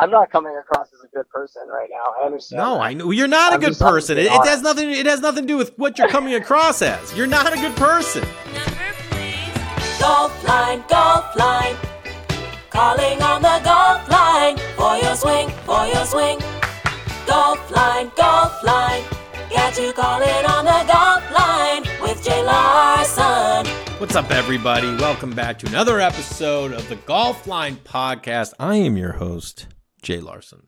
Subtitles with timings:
[0.00, 2.14] I'm not coming across as a good person right now.
[2.18, 2.58] I understand.
[2.58, 2.80] No, that.
[2.80, 4.16] I know you're not I'm a good person.
[4.16, 4.90] It, it has nothing.
[4.90, 7.14] It has nothing to do with what you're coming across as.
[7.14, 8.22] You're not a good person.
[8.22, 10.00] Number, please.
[10.00, 11.76] Golf line, golf line.
[12.70, 16.38] Calling on the golf line for your swing, for your swing.
[17.26, 19.04] Golf line, golf line.
[19.50, 23.66] Got you calling on the golf line with Jay Larson.
[23.98, 24.96] What's up, everybody?
[24.96, 28.54] Welcome back to another episode of the Golf Line Podcast.
[28.58, 29.66] I am your host,
[30.00, 30.66] Jay Larson.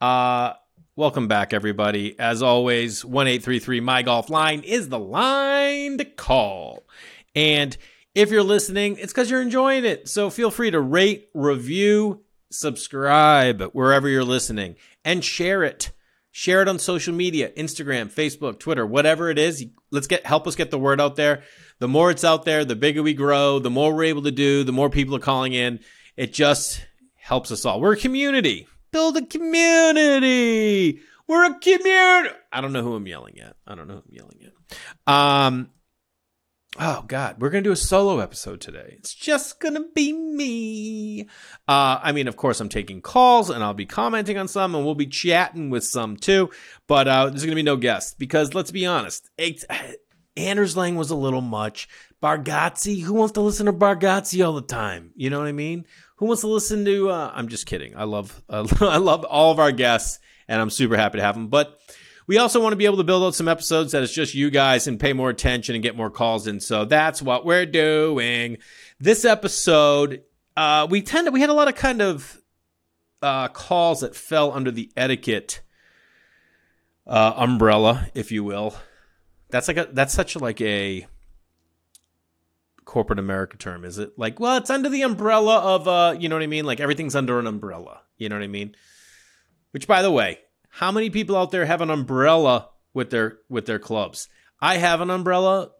[0.00, 0.54] Uh,
[0.96, 2.18] welcome back, everybody.
[2.18, 6.84] As always, one eight three three My Golf Line is the line to call.
[7.34, 7.76] And
[8.14, 10.08] if you're listening, it's because you're enjoying it.
[10.08, 15.92] So feel free to rate, review, subscribe wherever you're listening, and share it.
[16.32, 19.64] Share it on social media, Instagram, Facebook, Twitter, whatever it is.
[19.90, 21.42] Let's get help us get the word out there.
[21.80, 24.62] The more it's out there, the bigger we grow, the more we're able to do,
[24.62, 25.80] the more people are calling in.
[26.16, 26.86] It just
[27.30, 27.80] helps us all.
[27.80, 28.66] We're a community.
[28.90, 30.98] Build a community.
[31.28, 32.34] We're a community.
[32.52, 33.54] I don't know who I'm yelling at.
[33.64, 35.12] I don't know who I'm yelling at.
[35.12, 35.70] Um,
[36.78, 38.94] Oh God, we're gonna do a solo episode today.
[38.98, 41.22] It's just gonna be me.
[41.68, 44.84] Uh, I mean, of course, I'm taking calls and I'll be commenting on some, and
[44.84, 46.50] we'll be chatting with some too.
[46.86, 49.64] But uh, there's gonna be no guests because let's be honest, it,
[50.36, 51.88] Anders Lang was a little much.
[52.22, 55.10] Bargazzi, who wants to listen to Bargazzi all the time?
[55.16, 55.86] You know what I mean?
[56.20, 57.08] Who wants to listen to?
[57.08, 57.96] Uh, I'm just kidding.
[57.96, 61.48] I love, I love all of our guests, and I'm super happy to have them.
[61.48, 61.80] But
[62.26, 64.50] we also want to be able to build out some episodes that it's just you
[64.50, 66.60] guys and pay more attention and get more calls in.
[66.60, 68.58] So that's what we're doing.
[68.98, 70.22] This episode,
[70.58, 72.38] uh, we tend to, we had a lot of kind of
[73.22, 75.62] uh, calls that fell under the etiquette
[77.06, 78.74] uh, umbrella, if you will.
[79.48, 81.06] That's like a that's such a, like a
[82.84, 84.18] corporate America term, is it?
[84.18, 86.64] Like, well, it's under the umbrella of uh, you know what I mean?
[86.64, 88.00] Like everything's under an umbrella.
[88.16, 88.74] You know what I mean?
[89.72, 93.66] Which, by the way, how many people out there have an umbrella with their with
[93.66, 94.28] their clubs?
[94.60, 95.70] I have an umbrella,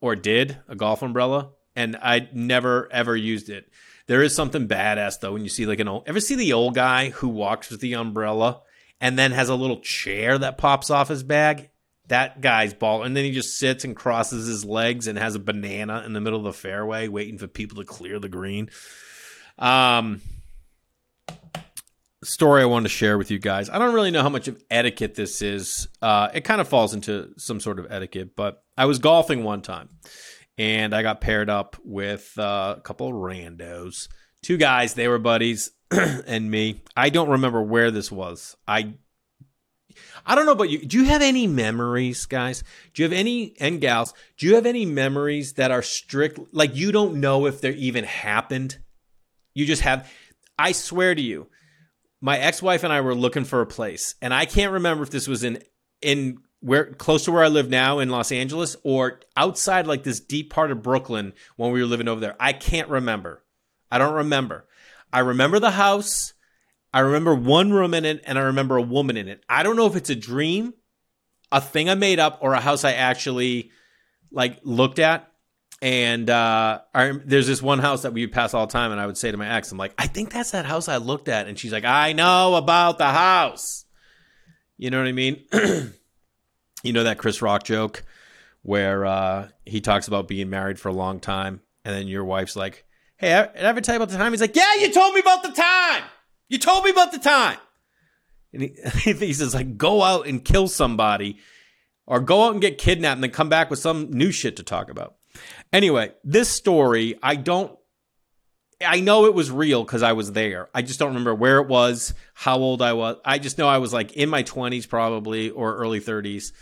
[0.00, 3.70] or did a golf umbrella, and I never ever used it.
[4.06, 6.04] There is something badass though when you see like an old.
[6.06, 8.62] Ever see the old guy who walks with the umbrella
[9.00, 11.70] and then has a little chair that pops off his bag?
[12.08, 15.38] That guy's ball, and then he just sits and crosses his legs and has a
[15.38, 18.70] banana in the middle of the fairway, waiting for people to clear the green.
[19.58, 20.20] Um,
[22.24, 23.70] story I wanted to share with you guys.
[23.70, 25.88] I don't really know how much of etiquette this is.
[26.00, 29.62] Uh, it kind of falls into some sort of etiquette, but I was golfing one
[29.62, 29.88] time
[30.58, 34.08] and I got paired up with uh, a couple of randos.
[34.42, 36.82] Two guys, they were buddies, and me.
[36.96, 38.56] I don't remember where this was.
[38.66, 38.94] I
[40.24, 40.84] I don't know about you.
[40.84, 42.62] Do you have any memories, guys?
[42.94, 44.14] Do you have any and gals?
[44.36, 48.04] Do you have any memories that are strict like you don't know if they even
[48.04, 48.78] happened?
[49.54, 50.10] You just have
[50.58, 51.48] I swear to you,
[52.20, 55.26] my ex-wife and I were looking for a place, and I can't remember if this
[55.26, 55.62] was in
[56.00, 60.20] in where close to where I live now in Los Angeles or outside like this
[60.20, 62.36] deep part of Brooklyn when we were living over there.
[62.38, 63.42] I can't remember.
[63.90, 64.66] I don't remember.
[65.12, 66.32] I remember the house.
[66.94, 69.42] I remember one room in it and I remember a woman in it.
[69.48, 70.74] I don't know if it's a dream,
[71.50, 73.70] a thing I made up, or a house I actually
[74.30, 75.28] like looked at.
[75.80, 79.00] And uh, I, there's this one house that we would pass all the time, and
[79.00, 81.28] I would say to my ex, "I'm like, I think that's that house I looked
[81.28, 83.84] at," and she's like, "I know about the house."
[84.78, 85.42] You know what I mean?
[86.84, 88.04] you know that Chris Rock joke
[88.62, 92.54] where uh, he talks about being married for a long time, and then your wife's
[92.54, 92.84] like,
[93.16, 95.20] "Hey, did I ever tell you about the time?" He's like, "Yeah, you told me
[95.20, 96.04] about the time.
[96.52, 97.56] You told me about the time."
[98.52, 101.38] And he, he says, "Like, go out and kill somebody,
[102.06, 104.62] or go out and get kidnapped, and then come back with some new shit to
[104.62, 105.14] talk about."
[105.72, 107.74] Anyway, this story, I don't.
[108.84, 110.68] I know it was real because I was there.
[110.74, 113.16] I just don't remember where it was, how old I was.
[113.24, 116.52] I just know I was like in my 20s probably or early 30s.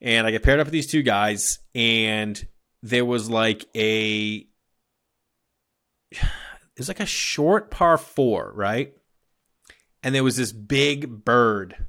[0.00, 2.44] And I get paired up with these two guys, and
[2.82, 4.44] there was like a.
[6.76, 8.94] It was like a short par four, right?
[10.02, 11.86] And there was this big bird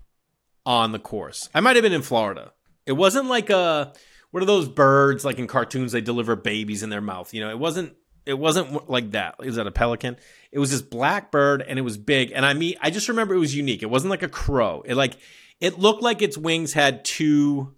[0.65, 1.49] on the course.
[1.53, 2.53] I might have been in Florida.
[2.85, 3.93] It wasn't like a
[4.31, 7.49] what are those birds like in cartoons they deliver babies in their mouth you know?
[7.49, 7.95] It wasn't
[8.25, 9.35] it wasn't like that.
[9.41, 10.17] Is that a pelican?
[10.51, 13.33] It was this black bird and it was big and i mean i just remember
[13.33, 13.83] it was unique.
[13.83, 14.83] It wasn't like a crow.
[14.85, 15.17] It like
[15.59, 17.75] it looked like its wings had two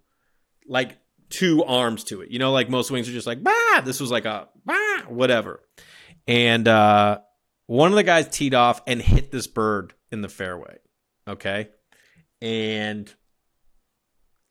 [0.66, 0.98] like
[1.30, 2.30] two arms to it.
[2.30, 3.80] You know like most wings are just like bah!
[3.84, 5.02] This was like a bah!
[5.08, 5.60] whatever.
[6.26, 7.20] And uh
[7.66, 10.78] one of the guys teed off and hit this bird in the fairway
[11.28, 11.68] okay
[12.40, 13.14] and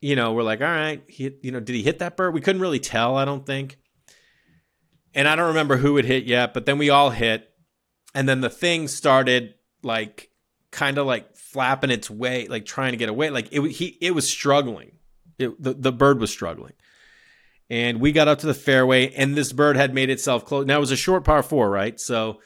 [0.03, 2.33] you know, we're like, all right, he, you know, did he hit that bird?
[2.33, 3.77] We couldn't really tell, I don't think.
[5.15, 7.49] And I don't remember who it hit yet, but then we all hit.
[8.13, 10.29] And then the thing started like
[10.71, 13.29] kind of like flapping its way, like trying to get away.
[13.29, 14.91] Like it, he, it was struggling.
[15.39, 16.73] It, the, the bird was struggling.
[17.69, 20.65] And we got up to the fairway, and this bird had made itself close.
[20.65, 21.97] Now it was a short par four, right?
[21.97, 22.41] So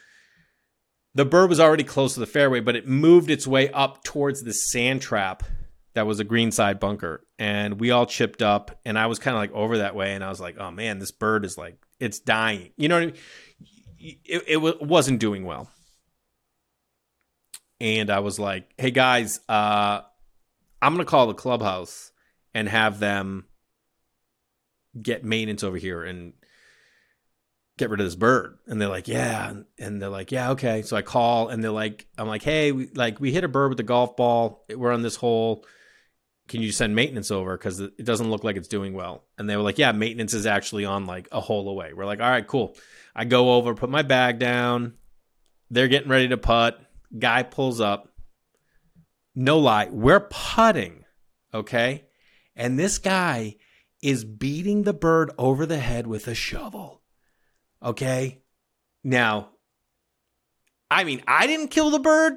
[1.17, 4.43] the bird was already close to the fairway, but it moved its way up towards
[4.43, 5.41] the sand trap
[5.95, 7.25] that was a greenside bunker.
[7.39, 10.23] And we all chipped up, and I was kind of like over that way, and
[10.23, 12.69] I was like, oh man, this bird is like, it's dying.
[12.77, 13.15] You know what I mean?
[14.25, 15.71] It, it wasn't doing well.
[17.81, 20.01] And I was like, hey guys, uh,
[20.83, 22.11] I'm going to call the clubhouse
[22.53, 23.45] and have them
[25.01, 26.33] get maintenance over here and
[27.77, 28.57] get rid of this bird.
[28.67, 29.53] And they're like yeah.
[29.79, 30.81] And they're like yeah okay.
[30.81, 33.69] So i call and they're like i'm like hey we, like we hit a bird
[33.69, 34.65] with a golf ball.
[34.73, 35.65] We're on this hole.
[36.47, 37.57] Can you send maintenance over?
[37.57, 39.25] Because it doesn't look like it's doing well.
[39.37, 41.93] And they were like yeah maintenance is actually on like a hole away.
[41.93, 42.75] We're like all right cool.
[43.15, 44.93] I go over put my bag down.
[45.69, 46.79] They're getting ready to putt.
[47.17, 48.09] Guy pulls up.
[49.35, 51.05] No lie we're putting
[51.53, 52.05] okay?
[52.55, 53.55] And this guy
[54.01, 56.96] is beating the bird over the head with a shovel.
[57.83, 58.41] Okay?
[59.03, 59.49] Now,
[60.89, 62.33] I mean, I didn't kill the bird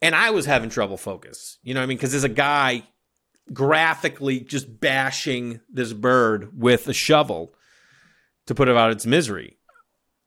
[0.00, 1.58] and I was having trouble focus.
[1.62, 1.96] You know what I mean?
[1.96, 2.84] Because there's a guy
[3.52, 7.54] graphically just bashing this bird with a shovel
[8.46, 9.58] to put it out its misery.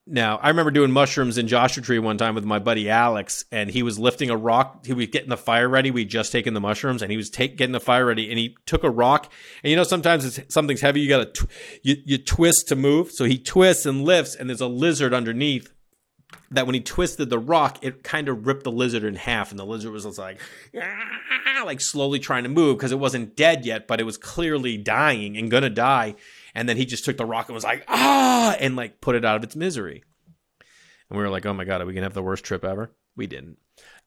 [0.09, 3.69] Now, I remember doing mushrooms in Joshua Tree one time with my buddy Alex, and
[3.69, 4.85] he was lifting a rock.
[4.85, 5.91] He was getting the fire ready.
[5.91, 8.55] We just taken the mushrooms, and he was take, getting the fire ready, and he
[8.65, 9.29] took a rock.
[9.63, 11.47] And you know, sometimes something's heavy, you got to
[11.83, 13.11] you, you twist to move.
[13.11, 15.73] So he twists and lifts, and there's a lizard underneath.
[16.51, 19.59] That when he twisted the rock, it kind of ripped the lizard in half, and
[19.59, 20.39] the lizard was like,
[20.77, 24.77] ah, like slowly trying to move because it wasn't dead yet, but it was clearly
[24.77, 26.15] dying and gonna die.
[26.57, 29.23] And then he just took the rock and was like, ah, and like put it
[29.23, 30.03] out of its misery.
[31.07, 32.65] And we were like, oh my God, are we going to have the worst trip
[32.65, 32.91] ever?
[33.15, 33.59] We didn't.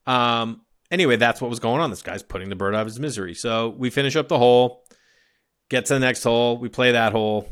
[0.05, 1.91] Um, anyway, that's what was going on.
[1.91, 3.35] This guy's putting the bird out of his misery.
[3.35, 4.85] So we finish up the hole,
[5.69, 7.49] get to the next hole, we play that hole,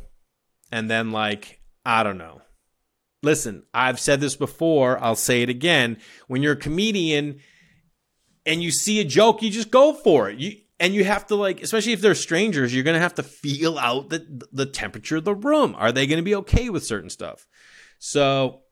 [0.72, 2.42] and then, like, I don't know.
[3.22, 5.98] Listen, I've said this before, I'll say it again.
[6.26, 7.38] When you're a comedian
[8.44, 10.40] and you see a joke, you just go for it.
[10.40, 13.22] You and you have to like especially if they're strangers you're going to have to
[13.22, 15.74] feel out the the temperature of the room.
[15.76, 17.46] Are they going to be okay with certain stuff?
[17.98, 18.62] So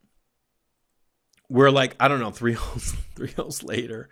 [1.48, 4.08] we're like i don't know three holes three holes later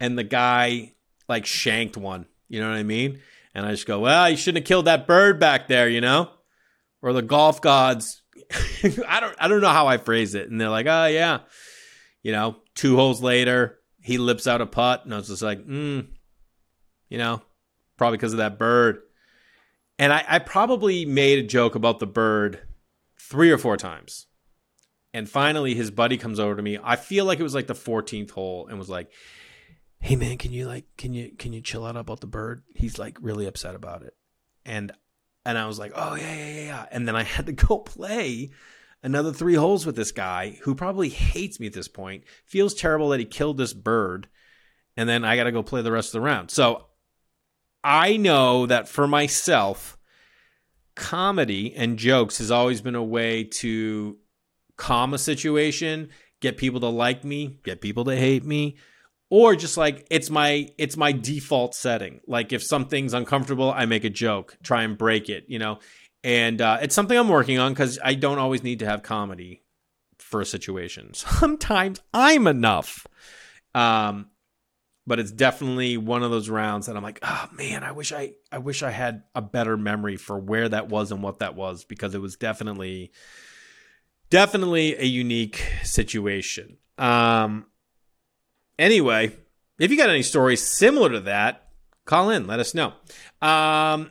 [0.00, 0.92] and the guy
[1.28, 2.26] like shanked one.
[2.48, 3.20] You know what i mean?
[3.54, 6.30] And i just go well you shouldn't have killed that bird back there you know?
[7.02, 8.22] Or the golf gods.
[9.06, 10.50] I don't i don't know how i phrase it.
[10.50, 11.40] And they're like oh yeah.
[12.22, 15.66] You know two holes later he lips out a putt and i was just like
[15.66, 16.06] mm
[17.08, 17.42] you know,
[17.96, 19.00] probably because of that bird.
[19.98, 22.60] And I, I probably made a joke about the bird
[23.18, 24.26] three or four times.
[25.14, 26.78] And finally, his buddy comes over to me.
[26.82, 29.10] I feel like it was like the 14th hole and was like,
[29.98, 32.64] Hey man, can you like, can you, can you chill out about the bird?
[32.74, 34.14] He's like really upset about it.
[34.66, 34.92] And,
[35.46, 36.86] and I was like, Oh yeah, yeah, yeah, yeah.
[36.90, 38.50] And then I had to go play
[39.02, 43.08] another three holes with this guy who probably hates me at this point, feels terrible
[43.10, 44.28] that he killed this bird.
[44.98, 46.50] And then I got to go play the rest of the round.
[46.50, 46.86] So
[47.88, 49.96] I know that for myself,
[50.96, 54.18] comedy and jokes has always been a way to
[54.76, 56.08] calm a situation,
[56.40, 58.76] get people to like me, get people to hate me,
[59.30, 62.20] or just like it's my it's my default setting.
[62.26, 65.78] Like if something's uncomfortable, I make a joke, try and break it, you know.
[66.24, 69.62] And uh, it's something I'm working on because I don't always need to have comedy
[70.18, 71.14] for a situation.
[71.14, 73.06] Sometimes I'm enough.
[73.76, 74.26] Um,
[75.06, 78.34] but it's definitely one of those rounds that I'm like, oh man, I wish I
[78.50, 81.84] I wish I had a better memory for where that was and what that was
[81.84, 83.12] because it was definitely
[84.30, 86.78] definitely a unique situation.
[86.98, 87.66] Um
[88.78, 89.32] anyway,
[89.78, 91.68] if you got any stories similar to that,
[92.04, 92.88] call in, let us know.
[93.40, 94.10] Um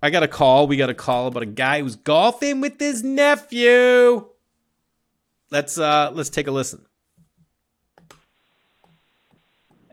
[0.00, 3.02] I got a call, we got a call about a guy who's golfing with his
[3.02, 4.28] nephew.
[5.50, 6.84] Let's uh let's take a listen.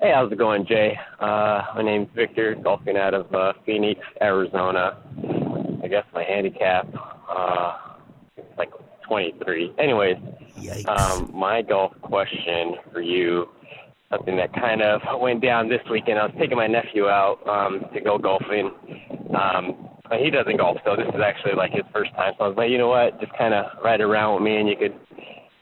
[0.06, 0.96] Hey, how's it going, Jay?
[1.20, 4.98] Uh, my name's Victor, golfing out of uh, Phoenix, Arizona.
[5.84, 6.88] I guess my handicap
[7.28, 7.96] uh,
[8.38, 8.70] is like
[9.08, 9.74] 23.
[9.80, 10.18] Anyways,
[10.88, 13.50] um, my golf question for you,
[14.12, 16.20] something that kind of went down this weekend.
[16.20, 18.70] I was taking my nephew out um, to go golfing.
[19.36, 22.34] Um, he doesn't golf, so this is actually like his first time.
[22.38, 24.70] So I was like, you know what, just kind of ride around with me, and
[24.70, 24.94] you could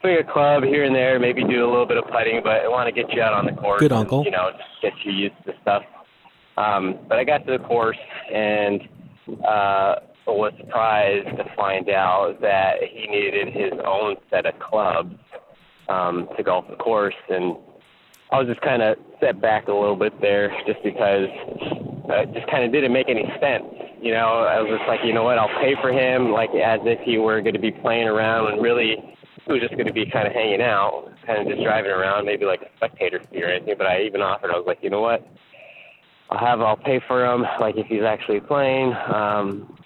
[0.04, 2.94] a club here and there, maybe do a little bit of putting, but I want
[2.94, 3.80] to get you out on the course.
[3.80, 4.20] Good uncle.
[4.20, 5.84] And, you know, just get you used to stuff.
[6.58, 7.98] Um, but I got to the course
[8.32, 8.82] and
[9.46, 9.96] uh,
[10.28, 15.16] was surprised to find out that he needed his own set of clubs
[15.90, 17.16] um, to golf the course.
[17.30, 17.56] And
[18.32, 22.48] I was just kind of set back a little bit there, just because it just
[22.52, 23.66] kind of didn't make any sense.
[24.02, 26.82] You know, I was just like, you know what, I'll pay for him like as
[26.84, 28.98] if he were going to be playing around, and really
[29.46, 32.26] he was just going to be kind of hanging out, kind of just driving around,
[32.26, 33.76] maybe like a spectator fee or anything.
[33.78, 35.28] But I even offered, I was like, you know what,
[36.30, 38.94] I'll have, I'll pay for him like if he's actually playing.
[38.94, 39.78] Um,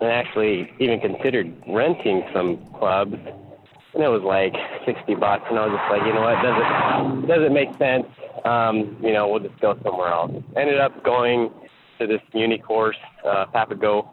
[0.00, 4.54] and actually even considered renting some clubs and it was like
[4.84, 8.06] 60 bucks and I was just like you know what doesn't doesn't make sense
[8.44, 11.50] um you know we'll just go somewhere else ended up going
[11.98, 14.08] to this muni course uh Papago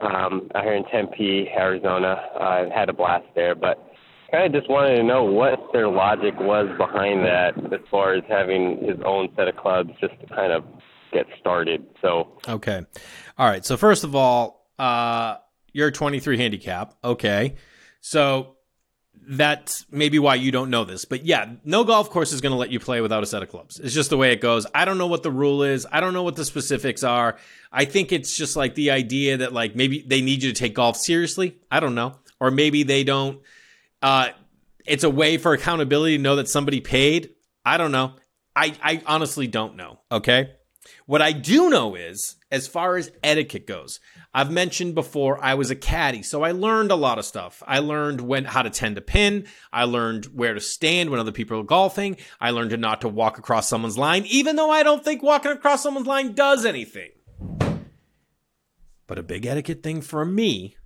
[0.00, 3.91] um out here in Tempe Arizona I uh, had a blast there but
[4.32, 8.24] kind of just wanted to know what their logic was behind that as far as
[8.28, 10.64] having his own set of clubs just to kind of
[11.12, 12.82] get started so Okay.
[13.38, 13.64] All right.
[13.64, 15.36] So first of all, uh,
[15.72, 16.94] you're 23 handicap.
[17.04, 17.56] Okay.
[18.00, 18.56] So
[19.24, 21.04] that's maybe why you don't know this.
[21.04, 23.50] But yeah, no golf course is going to let you play without a set of
[23.50, 23.78] clubs.
[23.78, 24.66] It's just the way it goes.
[24.74, 25.86] I don't know what the rule is.
[25.92, 27.36] I don't know what the specifics are.
[27.70, 30.74] I think it's just like the idea that like maybe they need you to take
[30.74, 31.58] golf seriously.
[31.70, 32.16] I don't know.
[32.40, 33.40] Or maybe they don't
[34.02, 34.30] uh
[34.84, 37.30] it's a way for accountability to know that somebody paid.
[37.64, 38.14] I don't know.
[38.54, 40.50] I I honestly don't know, okay?
[41.06, 44.00] What I do know is, as far as etiquette goes,
[44.34, 47.62] I've mentioned before I was a caddy, so I learned a lot of stuff.
[47.66, 49.46] I learned when how to tend a pin.
[49.72, 52.16] I learned where to stand when other people are golfing.
[52.40, 55.52] I learned to not to walk across someone's line, even though I don't think walking
[55.52, 57.10] across someone's line does anything.
[59.06, 60.76] But a big etiquette thing for me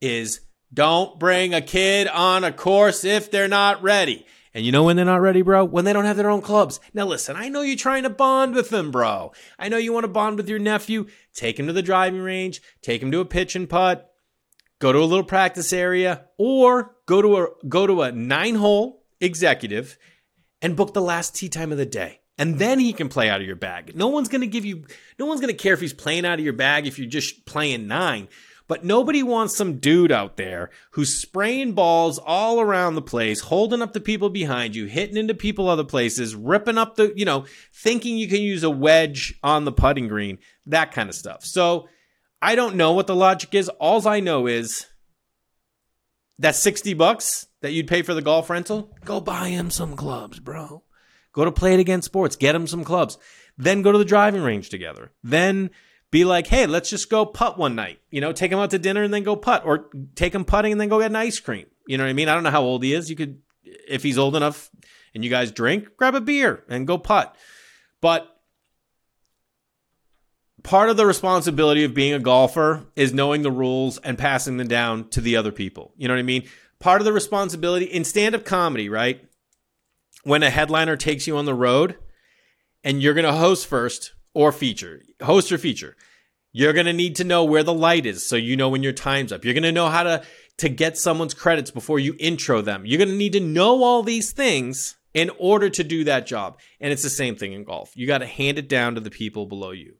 [0.00, 0.40] is
[0.76, 4.26] don't bring a kid on a course if they're not ready.
[4.52, 5.64] And you know when they're not ready, bro?
[5.64, 6.80] When they don't have their own clubs.
[6.92, 9.32] Now listen, I know you're trying to bond with them, bro.
[9.58, 11.06] I know you want to bond with your nephew.
[11.34, 14.10] Take him to the driving range, take him to a pitch and putt,
[14.78, 19.96] go to a little practice area, or go to a go to a nine-hole executive
[20.60, 22.20] and book the last tee time of the day.
[22.38, 23.96] And then he can play out of your bag.
[23.96, 24.84] No one's going to give you
[25.18, 27.46] no one's going to care if he's playing out of your bag if you're just
[27.46, 28.28] playing 9.
[28.68, 33.80] But nobody wants some dude out there who's spraying balls all around the place, holding
[33.80, 37.44] up the people behind you, hitting into people other places, ripping up the, you know,
[37.72, 41.44] thinking you can use a wedge on the putting green, that kind of stuff.
[41.44, 41.88] So
[42.42, 43.68] I don't know what the logic is.
[43.68, 44.86] All I know is
[46.38, 50.40] that 60 bucks that you'd pay for the golf rental, go buy him some clubs,
[50.40, 50.82] bro.
[51.32, 53.18] Go to Play It Again Sports, get him some clubs.
[53.58, 55.12] Then go to the driving range together.
[55.22, 55.70] Then
[56.10, 58.00] be like, hey, let's just go putt one night.
[58.10, 60.72] You know, take him out to dinner and then go putt, or take him putting
[60.72, 61.66] and then go get an ice cream.
[61.86, 62.28] You know what I mean?
[62.28, 63.10] I don't know how old he is.
[63.10, 64.70] You could, if he's old enough
[65.14, 67.34] and you guys drink, grab a beer and go putt.
[68.00, 68.28] But
[70.62, 74.68] part of the responsibility of being a golfer is knowing the rules and passing them
[74.68, 75.92] down to the other people.
[75.96, 76.48] You know what I mean?
[76.78, 79.24] Part of the responsibility in stand up comedy, right?
[80.24, 81.96] When a headliner takes you on the road
[82.82, 85.96] and you're going to host first or feature, host or feature,
[86.52, 88.92] you're going to need to know where the light is so you know when your
[88.92, 89.44] time's up.
[89.44, 90.22] You're going to know how to
[90.58, 92.86] to get someone's credits before you intro them.
[92.86, 96.58] You're going to need to know all these things in order to do that job.
[96.80, 97.92] And it's the same thing in golf.
[97.94, 99.96] You got to hand it down to the people below you.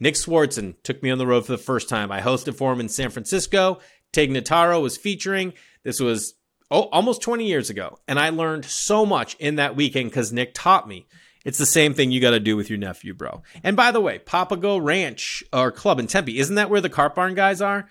[0.00, 2.10] Nick Swardson took me on the road for the first time.
[2.10, 3.78] I hosted for him in San Francisco.
[4.12, 5.52] Tig Notaro was featuring.
[5.84, 6.34] This was
[6.70, 7.98] oh, almost 20 years ago.
[8.08, 11.06] And I learned so much in that weekend because Nick taught me.
[11.44, 13.42] It's the same thing you got to do with your nephew, bro.
[13.62, 17.14] And by the way, Papago Ranch or Club in Tempe, isn't that where the Carp
[17.14, 17.88] Barn guys are?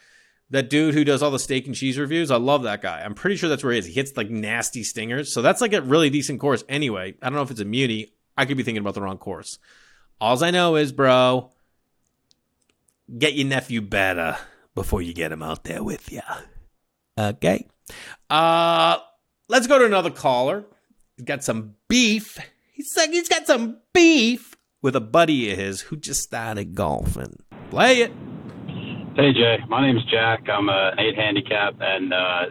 [0.50, 3.02] That dude who does all the steak and cheese reviews, I love that guy.
[3.02, 3.86] I'm pretty sure that's where he is.
[3.86, 5.34] He hits like nasty stingers.
[5.34, 7.16] So that's like a really decent course anyway.
[7.22, 8.10] I don't know if it's a muni.
[8.38, 9.60] I could be thinking about the wrong course.
[10.20, 11.52] All I know is, bro,
[13.18, 14.38] get your nephew better
[14.76, 16.22] before you get him out there with you.
[17.18, 17.68] Okay.
[18.30, 18.98] Uh,
[19.48, 20.66] let's go to another caller.
[21.18, 22.40] He's got some beef
[22.82, 27.38] He's like he's got some beef with a buddy of his who just started golfing.
[27.70, 28.12] Play it.
[29.16, 30.50] Hey Jay, my name's Jack.
[30.50, 32.46] I'm an eight handicap and uh,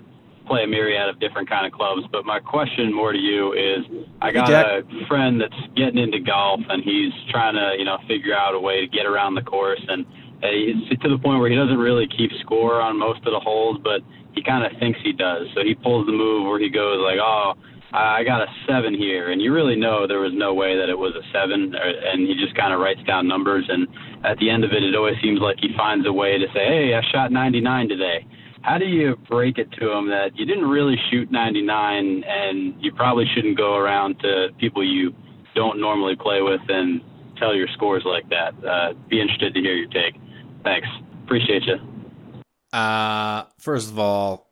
[0.46, 2.02] play a myriad of different kind of clubs.
[2.12, 3.84] But my question more to you is,
[4.22, 4.84] I got Jack.
[4.84, 8.60] a friend that's getting into golf and he's trying to you know figure out a
[8.60, 10.06] way to get around the course and
[10.42, 13.78] he's to the point where he doesn't really keep score on most of the holes,
[13.82, 14.00] but
[14.32, 15.48] he kind of thinks he does.
[15.56, 17.54] So he pulls the move where he goes like, oh.
[17.92, 20.98] I got a seven here, and you really know there was no way that it
[20.98, 23.88] was a seven, and he just kind of writes down numbers, and
[24.24, 26.64] at the end of it, it always seems like he finds a way to say,
[26.66, 28.26] "Hey, I shot 99 today."
[28.62, 32.92] How do you break it to him that you didn't really shoot 99, and you
[32.92, 35.14] probably shouldn't go around to people you
[35.54, 37.00] don't normally play with and
[37.38, 38.52] tell your scores like that?
[38.64, 40.14] Uh, be interested to hear your take.
[40.62, 40.86] Thanks,
[41.24, 41.76] appreciate you.
[42.72, 44.49] Uh, first of all,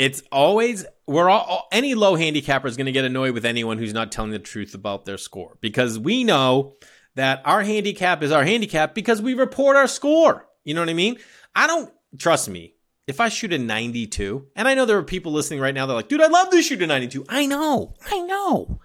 [0.00, 3.92] it's always we're all any low handicapper is going to get annoyed with anyone who's
[3.92, 6.76] not telling the truth about their score because we know
[7.16, 10.48] that our handicap is our handicap because we report our score.
[10.64, 11.18] You know what I mean?
[11.54, 12.76] I don't trust me.
[13.06, 15.96] If I shoot a 92, and I know there are people listening right now, they're
[15.96, 17.26] like, dude, I love to shoot a 92.
[17.28, 18.80] I know, I know.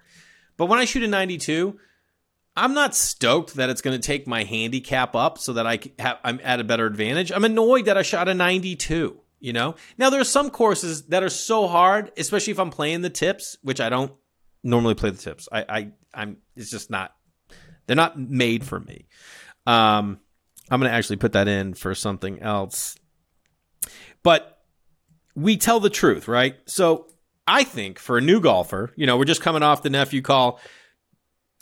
[0.58, 1.80] But when I shoot a 92,
[2.58, 6.18] I'm not stoked that it's going to take my handicap up so that I have,
[6.26, 7.32] I'm at a better advantage.
[7.32, 9.22] I'm annoyed that I shot a 92.
[9.46, 13.02] You know, now there are some courses that are so hard, especially if I'm playing
[13.02, 14.12] the tips, which I don't
[14.64, 15.48] normally play the tips.
[15.52, 17.14] I, I I'm it's just not
[17.86, 19.06] they're not made for me.
[19.68, 20.20] Um,
[20.72, 22.96] I'm to actually put that in for something else.
[24.24, 24.64] But
[25.36, 26.56] we tell the truth, right?
[26.66, 27.06] So
[27.46, 30.60] I think for a new golfer, you know, we're just coming off the nephew call.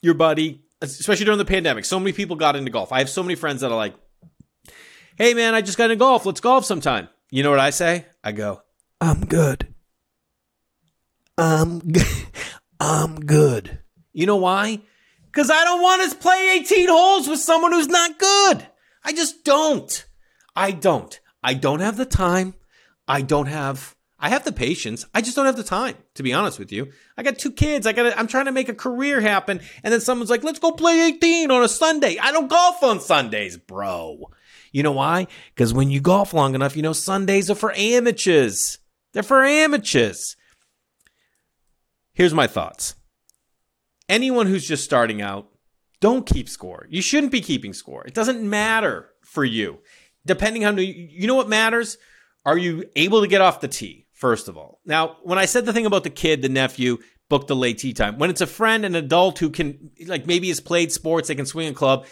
[0.01, 2.93] Your buddy, especially during the pandemic, so many people got into golf.
[2.93, 3.95] I have so many friends that are like,
[5.17, 6.25] "Hey, man, I just got into golf.
[6.25, 8.05] Let's golf sometime." You know what I say?
[8.23, 8.61] I go,
[9.01, 9.73] "I'm good.
[11.35, 12.27] I'm good.
[12.79, 13.79] I'm good."
[14.11, 14.81] You know why?
[15.25, 18.67] Because I don't want to play 18 holes with someone who's not good.
[19.03, 20.05] I just don't.
[20.55, 21.19] I don't.
[21.43, 22.53] I don't have the time.
[23.07, 23.95] I don't have.
[24.19, 25.03] I have the patience.
[25.15, 26.91] I just don't have the time, to be honest with you.
[27.17, 27.87] I got two kids.
[27.87, 28.15] I got.
[28.15, 31.49] I'm trying to make a career happen, and then someone's like, "Let's go play 18
[31.49, 34.29] on a Sunday." I don't golf on Sundays, bro.
[34.73, 35.27] You know why?
[35.55, 38.79] Because when you golf long enough, you know Sundays are for amateurs.
[39.13, 40.35] They're for amateurs.
[42.13, 42.95] Here's my thoughts
[44.09, 45.47] anyone who's just starting out,
[46.01, 46.85] don't keep score.
[46.89, 48.05] You shouldn't be keeping score.
[48.05, 49.79] It doesn't matter for you.
[50.25, 51.97] Depending on you know what matters?
[52.45, 54.07] Are you able to get off the tee?
[54.11, 54.79] First of all.
[54.85, 56.97] Now, when I said the thing about the kid, the nephew,
[57.29, 60.47] book the late tee time, when it's a friend, an adult who can, like maybe
[60.47, 62.05] has played sports, they can swing a club,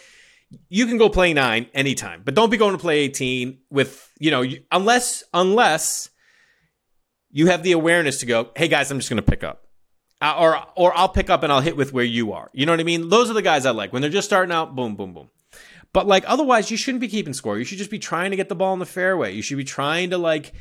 [0.70, 4.32] you can go play nine anytime, but don't be going to play 18 with, you
[4.32, 6.10] know, unless, unless
[7.30, 9.66] you have the awareness to go, hey guys, I'm just going to pick up
[10.22, 12.50] uh, or or I'll pick up and I'll hit with where you are.
[12.54, 13.10] You know what I mean?
[13.10, 14.76] Those are the guys I like when they're just starting out.
[14.76, 15.30] Boom, boom, boom.
[15.94, 17.58] But like otherwise, you shouldn't be keeping score.
[17.58, 19.34] You should just be trying to get the ball in the fairway.
[19.34, 20.54] You should be trying to like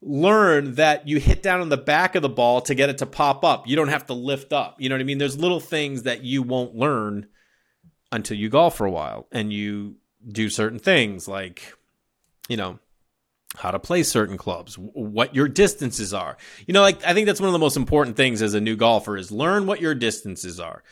[0.00, 3.06] learn that you hit down on the back of the ball to get it to
[3.06, 3.66] pop up.
[3.66, 4.80] You don't have to lift up.
[4.80, 5.18] You know what I mean?
[5.18, 7.26] There's little things that you won't learn
[8.14, 9.96] until you golf for a while and you
[10.26, 11.74] do certain things like,
[12.48, 12.78] you know,
[13.56, 16.36] how to play certain clubs, what your distances are.
[16.66, 18.76] You know, like I think that's one of the most important things as a new
[18.76, 20.82] golfer is learn what your distances are.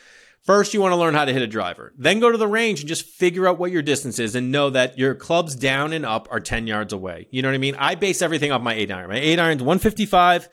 [0.43, 1.93] First, you want to learn how to hit a driver.
[1.97, 4.71] Then go to the range and just figure out what your distance is and know
[4.71, 7.29] that your clubs down and up are 10 yards away.
[7.31, 7.77] You know what I mean?
[7.79, 9.09] I base everything off my 8 iron.
[9.09, 10.49] My 8 iron's 155.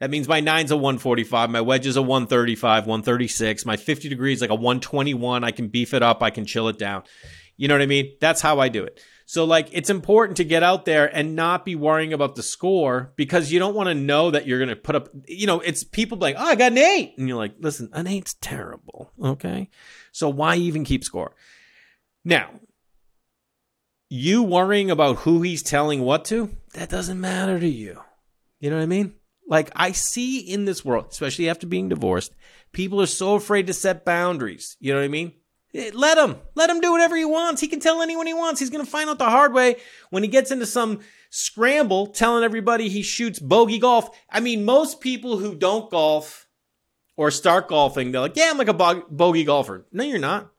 [0.00, 1.50] That means my 9's a 145.
[1.50, 3.66] My wedge is a 135, 136.
[3.66, 5.44] My 50 degrees like a 121.
[5.44, 6.22] I can beef it up.
[6.22, 7.04] I can chill it down.
[7.56, 8.16] You know what I mean?
[8.20, 8.98] That's how I do it.
[9.30, 13.12] So like it's important to get out there and not be worrying about the score
[13.14, 15.84] because you don't want to know that you're going to put up you know it's
[15.84, 19.70] people like oh I got an 8 and you're like listen an eight's terrible okay
[20.10, 21.36] so why even keep score
[22.24, 22.50] now
[24.08, 28.00] you worrying about who he's telling what to that doesn't matter to you
[28.58, 29.14] you know what I mean
[29.50, 32.34] like I see in this world especially after being divorced
[32.72, 35.32] people are so afraid to set boundaries you know what I mean
[35.74, 36.36] Eh, Let him.
[36.54, 37.60] Let him do whatever he wants.
[37.60, 38.60] He can tell anyone he wants.
[38.60, 39.76] He's going to find out the hard way
[40.10, 44.10] when he gets into some scramble telling everybody he shoots bogey golf.
[44.28, 46.48] I mean, most people who don't golf
[47.16, 49.86] or start golfing, they're like, yeah, I'm like a bo- bogey golfer.
[49.92, 50.50] No, you're not.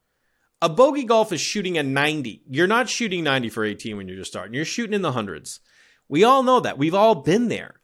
[0.62, 2.44] A bogey golf is shooting a 90.
[2.48, 4.54] You're not shooting 90 for 18 when you're just starting.
[4.54, 5.60] You're shooting in the hundreds.
[6.08, 6.78] We all know that.
[6.78, 7.81] We've all been there.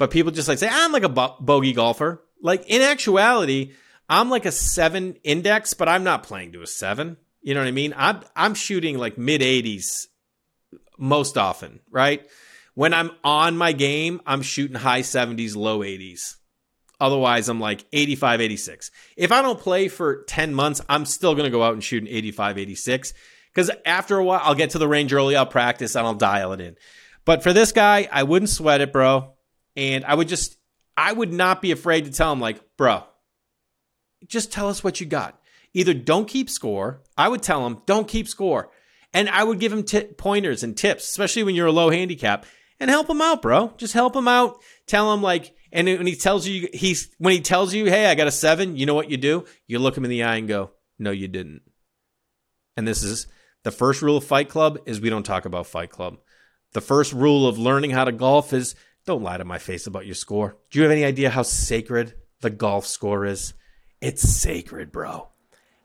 [0.00, 2.24] But people just like say, I'm like a bo- bogey golfer.
[2.40, 3.74] Like in actuality,
[4.08, 7.18] I'm like a seven index, but I'm not playing to a seven.
[7.42, 7.92] You know what I mean?
[7.94, 10.06] I'm I'm shooting like mid 80s
[10.96, 12.26] most often, right?
[12.72, 16.36] When I'm on my game, I'm shooting high 70s, low 80s.
[16.98, 18.90] Otherwise, I'm like 85, 86.
[19.18, 22.02] If I don't play for 10 months, I'm still going to go out and shoot
[22.02, 23.12] an 85, 86.
[23.54, 26.54] Because after a while, I'll get to the range early, I'll practice, and I'll dial
[26.54, 26.76] it in.
[27.26, 29.34] But for this guy, I wouldn't sweat it, bro.
[29.76, 30.56] And I would just,
[30.96, 33.04] I would not be afraid to tell him, like, bro,
[34.26, 35.40] just tell us what you got.
[35.72, 37.02] Either don't keep score.
[37.16, 38.70] I would tell him, don't keep score.
[39.12, 42.46] And I would give him t- pointers and tips, especially when you're a low handicap,
[42.78, 43.72] and help him out, bro.
[43.76, 44.56] Just help him out.
[44.86, 48.14] Tell him like, and when he tells you, he's when he tells you, hey, I
[48.14, 48.76] got a seven.
[48.76, 49.44] You know what you do?
[49.66, 51.62] You look him in the eye and go, no, you didn't.
[52.76, 53.26] And this is
[53.62, 56.18] the first rule of Fight Club is we don't talk about Fight Club.
[56.72, 58.74] The first rule of learning how to golf is
[59.06, 60.56] don't lie to my face about your score.
[60.70, 63.54] Do you have any idea how sacred the golf score is?
[64.00, 65.28] It's sacred, bro.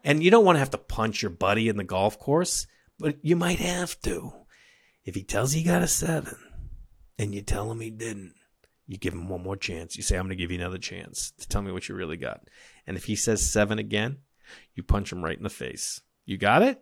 [0.03, 2.67] And you don't want to have to punch your buddy in the golf course,
[2.99, 4.31] but you might have to.
[5.03, 6.37] If he tells you he got a seven
[7.17, 8.33] and you tell him he didn't,
[8.87, 9.97] You give him one more chance.
[9.97, 12.17] You say, I'm going to give you another chance to tell me what you really
[12.17, 12.41] got.
[12.85, 14.17] And if he says seven again,
[14.75, 16.01] you punch him right in the face.
[16.25, 16.79] You got it?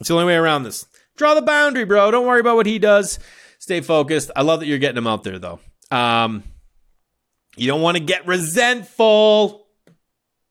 [0.00, 0.86] It's the only way around this.
[1.16, 2.10] Draw the boundary, bro.
[2.10, 3.18] Don't worry about what he does.
[3.58, 4.30] Stay focused.
[4.36, 5.60] I love that you're getting them out there, though.
[5.90, 6.42] Um,
[7.56, 9.66] you don't want to get resentful,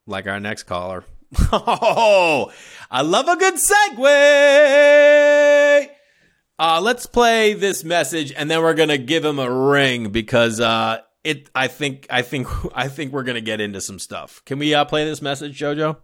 [0.08, 1.04] like our next caller.
[1.52, 2.52] Oh,
[2.90, 4.06] I love a good segue.
[6.58, 11.00] Uh, let's play this message, and then we're gonna give him a ring because uh,
[11.24, 11.50] it.
[11.54, 12.08] I think.
[12.10, 12.48] I think.
[12.76, 14.42] I think we're gonna get into some stuff.
[14.46, 15.98] Can we uh, play this message, Jojo?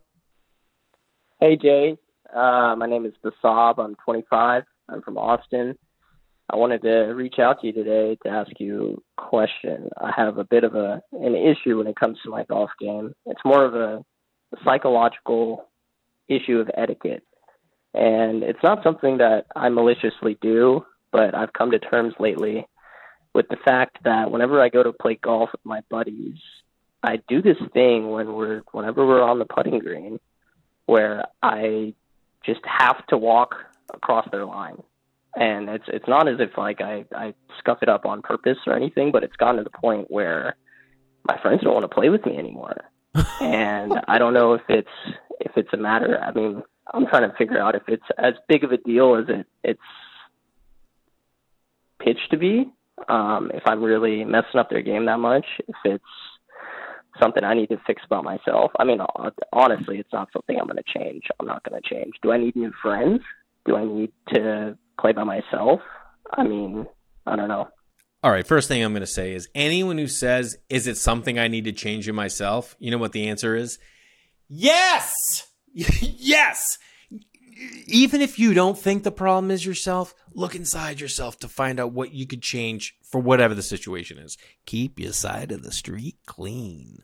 [1.40, 1.98] Hey Jay,
[2.36, 3.80] uh, my name is Basab.
[3.80, 4.64] I'm 25.
[4.90, 5.78] I'm from Austin.
[6.52, 9.90] I wanted to reach out to you today to ask you a question.
[9.98, 13.14] I have a bit of a an issue when it comes to my golf game.
[13.26, 14.04] It's more of a,
[14.66, 15.70] psychological
[16.28, 17.24] issue of etiquette,
[17.94, 22.68] and it's not something that I maliciously do, but I've come to terms lately
[23.34, 26.36] with the fact that whenever I go to play golf with my buddies,
[27.02, 30.20] I do this thing when we're whenever we're on the putting green
[30.86, 31.94] where I
[32.46, 33.56] just have to walk
[33.94, 34.84] across their line.
[35.36, 38.76] And it's it's not as if like I, I scuff it up on purpose or
[38.76, 40.56] anything, but it's gotten to the point where
[41.28, 42.76] my friends don't want to play with me anymore.
[43.42, 44.88] and I don't know if it's
[45.40, 46.64] if it's a matter I mean,
[46.94, 49.80] I'm trying to figure out if it's as big of a deal as it it's
[52.00, 52.72] pitched to be.
[53.08, 56.04] Um, if I'm really messing up their game that much, if it's
[57.20, 58.72] something I need to fix about myself.
[58.80, 59.00] I mean,
[59.54, 61.24] honestly, it's not something I'm going to change.
[61.40, 62.14] I'm not going to change.
[62.22, 63.22] Do I need new friends?
[63.66, 65.82] Do I need to play by myself?
[66.32, 66.86] I mean,
[67.26, 67.68] I don't know.
[68.24, 71.40] All right, first thing I'm going to say is anyone who says, Is it something
[71.40, 72.76] I need to change in myself?
[72.80, 73.80] You know what the answer is?
[74.48, 75.48] Yes!
[75.74, 76.78] yes!
[77.88, 81.94] Even if you don't think the problem is yourself, look inside yourself to find out
[81.94, 84.38] what you could change for whatever the situation is.
[84.66, 87.04] Keep your side of the street clean.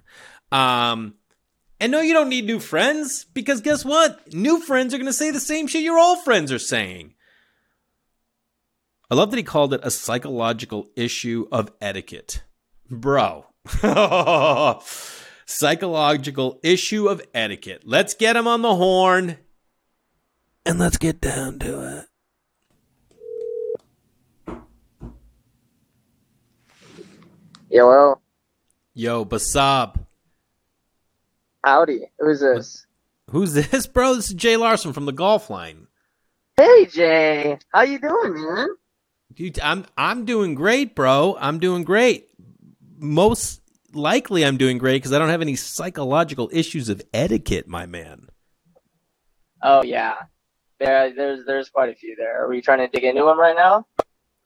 [0.52, 1.16] Um,
[1.80, 4.34] and no, you don't need new friends because guess what?
[4.34, 7.14] New friends are going to say the same shit your old friends are saying.
[9.10, 12.44] I love that he called it a psychological issue of etiquette.
[12.90, 13.46] Bro.
[15.46, 17.84] psychological issue of etiquette.
[17.86, 19.38] Let's get him on the horn
[20.66, 22.00] and let's get down to
[24.50, 24.58] it.
[27.70, 28.20] Hello.
[28.94, 30.06] Yo, Basab.
[31.64, 32.12] Howdy.
[32.20, 32.86] Who's this?
[33.32, 34.16] Who's this, bro?
[34.16, 35.88] This is Jay Larson from the Golf Line.
[36.58, 37.58] Hey, Jay.
[37.74, 38.68] How you doing, man?
[39.34, 41.38] Dude, I'm I'm doing great, bro.
[41.40, 42.30] I'm doing great.
[42.98, 43.62] Most
[43.94, 48.30] likely, I'm doing great because I don't have any psychological issues of etiquette, my man.
[49.62, 50.16] Oh yeah,
[50.80, 52.44] there, there's there's quite a few there.
[52.44, 53.86] Are we trying to dig into them right now?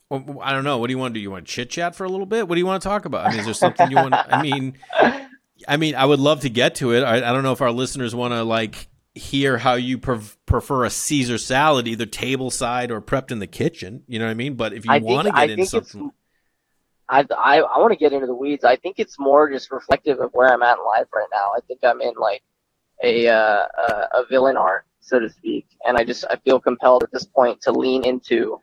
[0.10, 0.78] Well, I don't know.
[0.78, 1.22] What do you want to do?
[1.22, 2.48] You want to chit chat for a little bit?
[2.48, 3.26] What do you want to talk about?
[3.26, 4.13] I mean, is there something you want?
[4.13, 4.78] I mean,
[5.67, 7.02] I mean, I would love to get to it.
[7.04, 10.86] I, I don't know if our listeners want to like hear how you pref- prefer
[10.86, 14.04] a Caesar salad, either table side or prepped in the kitchen.
[14.08, 14.56] You know what I mean?
[14.56, 16.12] But if you want to think- I get into something,
[17.10, 18.63] I I, I want to get into the weeds.
[18.63, 21.52] I think it's more just reflective of where I'm at in life right now.
[21.56, 22.41] I think I'm in like
[23.04, 27.04] a uh, a, a villain arc, so to speak, and I just I feel compelled
[27.04, 28.60] at this point to lean into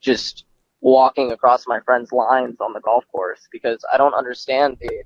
[0.00, 0.44] just
[0.80, 5.04] walking across my friends' lines on the golf course because I don't understand the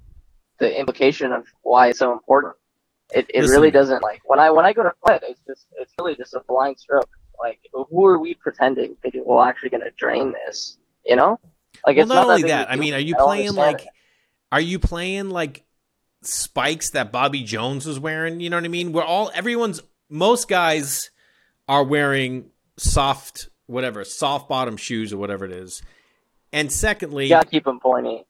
[0.59, 2.55] the implication of why it's so important.
[3.13, 3.57] It it Listen.
[3.57, 6.35] really doesn't like when I when I go to play, it's just it's really just
[6.35, 7.09] a blind stroke.
[7.39, 10.79] Like who are we pretending thinking we're actually going to drain this?
[11.05, 11.41] You know,
[11.87, 12.71] like well, it's not not, only that.
[12.71, 13.83] I mean, are you playing like?
[13.83, 13.89] it.
[14.53, 15.65] Are you playing like
[16.23, 18.41] spikes that Bobby Jones was wearing?
[18.41, 18.93] You know what I mean?
[18.93, 21.11] We're all everyone's most guys
[21.69, 25.83] are wearing soft whatever soft bottom shoes or whatever it is.
[26.53, 28.27] And secondly, You gotta keep them pointy.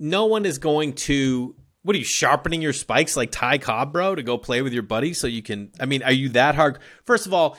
[0.00, 4.14] no one is going to what are you sharpening your spikes like Ty Cobb, bro,
[4.14, 6.78] to go play with your buddy so you can I mean, are you that hard?
[7.04, 7.58] First of all,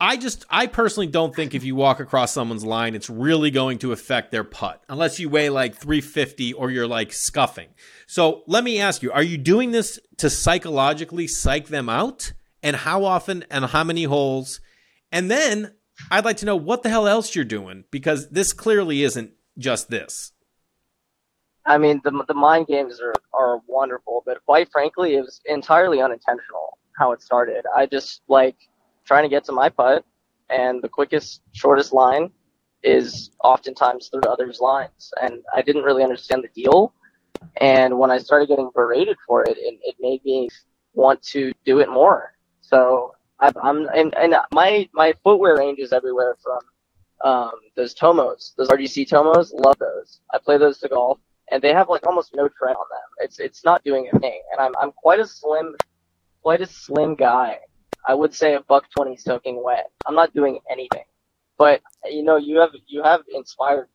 [0.00, 3.78] I just I personally don't think if you walk across someone's line, it's really going
[3.78, 7.68] to affect their putt unless you weigh like 350 or you're like scuffing.
[8.06, 12.32] So let me ask you, are you doing this to psychologically psych them out?
[12.62, 14.60] And how often and how many holes?
[15.10, 15.74] And then
[16.10, 19.90] I'd like to know what the hell else you're doing because this clearly isn't just
[19.90, 20.32] this.
[21.70, 26.02] I mean, the the mind games are are wonderful, but quite frankly, it was entirely
[26.02, 27.64] unintentional how it started.
[27.74, 28.56] I just like
[29.04, 30.04] trying to get to my putt,
[30.48, 32.32] and the quickest, shortest line
[32.82, 36.92] is oftentimes through others' lines, and I didn't really understand the deal.
[37.60, 40.48] And when I started getting berated for it, it, it made me
[40.94, 42.34] want to do it more.
[42.62, 46.58] So I, I'm and, and my my footwear range is everywhere from
[47.24, 49.52] um, those Tomos, those RGC Tomos.
[49.52, 50.20] Love those.
[50.34, 51.18] I play those to golf,
[51.50, 53.08] and they have like almost no tread on them.
[53.18, 55.74] It's it's not doing a thing, and I'm I'm quite a slim,
[56.42, 57.58] quite a slim guy.
[58.06, 59.90] I would say a buck twenty soaking wet.
[60.06, 61.04] I'm not doing anything,
[61.58, 63.88] but you know you have you have inspired.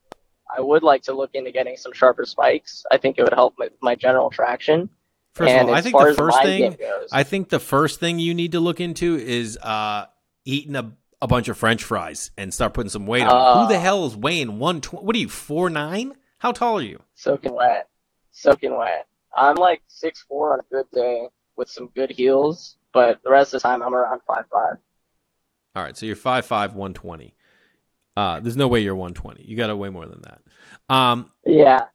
[0.55, 2.85] I would like to look into getting some sharper spikes.
[2.91, 4.89] I think it would help my, my general traction.
[5.33, 8.19] First and of all, I think the first thing goes, I think the first thing
[8.19, 10.05] you need to look into is uh,
[10.45, 13.31] eating a, a bunch of French fries and start putting some weight on.
[13.31, 13.61] Uh.
[13.61, 15.05] Who the hell is weighing one twenty?
[15.05, 16.13] What are you four nine?
[16.39, 17.01] How tall are you?
[17.15, 17.87] soaking wet,
[18.31, 19.07] soaking wet.
[19.35, 23.53] I'm like six four on a good day with some good heels, but the rest
[23.53, 24.77] of the time I'm around five five.
[25.75, 27.35] All right, so you're five five, one twenty.
[28.15, 29.43] Uh, there's no way you're one twenty.
[29.43, 30.41] You got to weigh more than that.
[30.93, 31.85] Um, Yeah,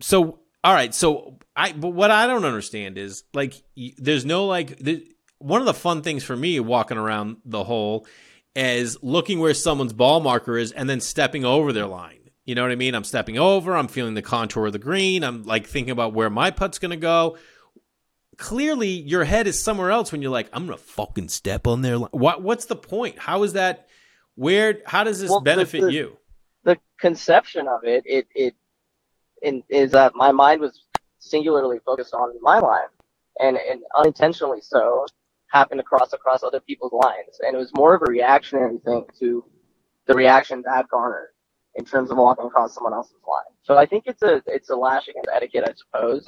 [0.00, 4.46] so all right, so I but what I don't understand is like y- there's no
[4.46, 5.06] like the,
[5.38, 8.06] one of the fun things for me walking around the hole
[8.56, 12.21] is looking where someone's ball marker is and then stepping over their line.
[12.44, 12.94] You know what I mean?
[12.94, 16.28] I'm stepping over, I'm feeling the contour of the green, I'm like thinking about where
[16.30, 17.38] my putt's going to go.
[18.36, 21.82] Clearly your head is somewhere else when you're like I'm going to fucking step on
[21.82, 22.10] their line.
[22.12, 23.18] What what's the point?
[23.18, 23.88] How is that
[24.34, 26.16] where how does this Well, the- benefit the- you?
[26.64, 28.54] the conception of it, it it
[29.42, 30.84] in, is that my mind was
[31.18, 32.88] singularly focused on my line,
[33.38, 35.06] and and unintentionally so
[35.48, 39.04] happened to cross across other people's lines, and it was more of a reactionary thing
[39.20, 39.44] to
[40.06, 41.28] the reaction that garnered
[41.74, 43.54] in terms of walking across someone else's line.
[43.62, 46.24] So I think it's a it's a lash against etiquette, I suppose.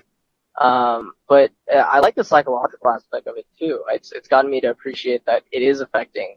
[0.60, 3.82] Um, but uh, I like the psychological aspect of it too.
[3.88, 6.36] It's it's gotten me to appreciate that it is affecting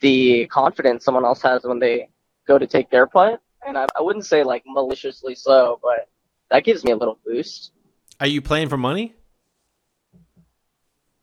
[0.00, 2.10] the confidence someone else has when they
[2.46, 3.40] go to take their putt.
[3.66, 6.08] And I, I wouldn't say like maliciously so, but
[6.50, 7.72] that gives me a little boost.
[8.20, 9.14] Are you playing for money?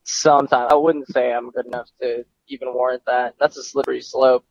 [0.03, 3.35] Sometimes I wouldn't say I'm good enough to even warrant that.
[3.39, 4.45] That's a slippery slope.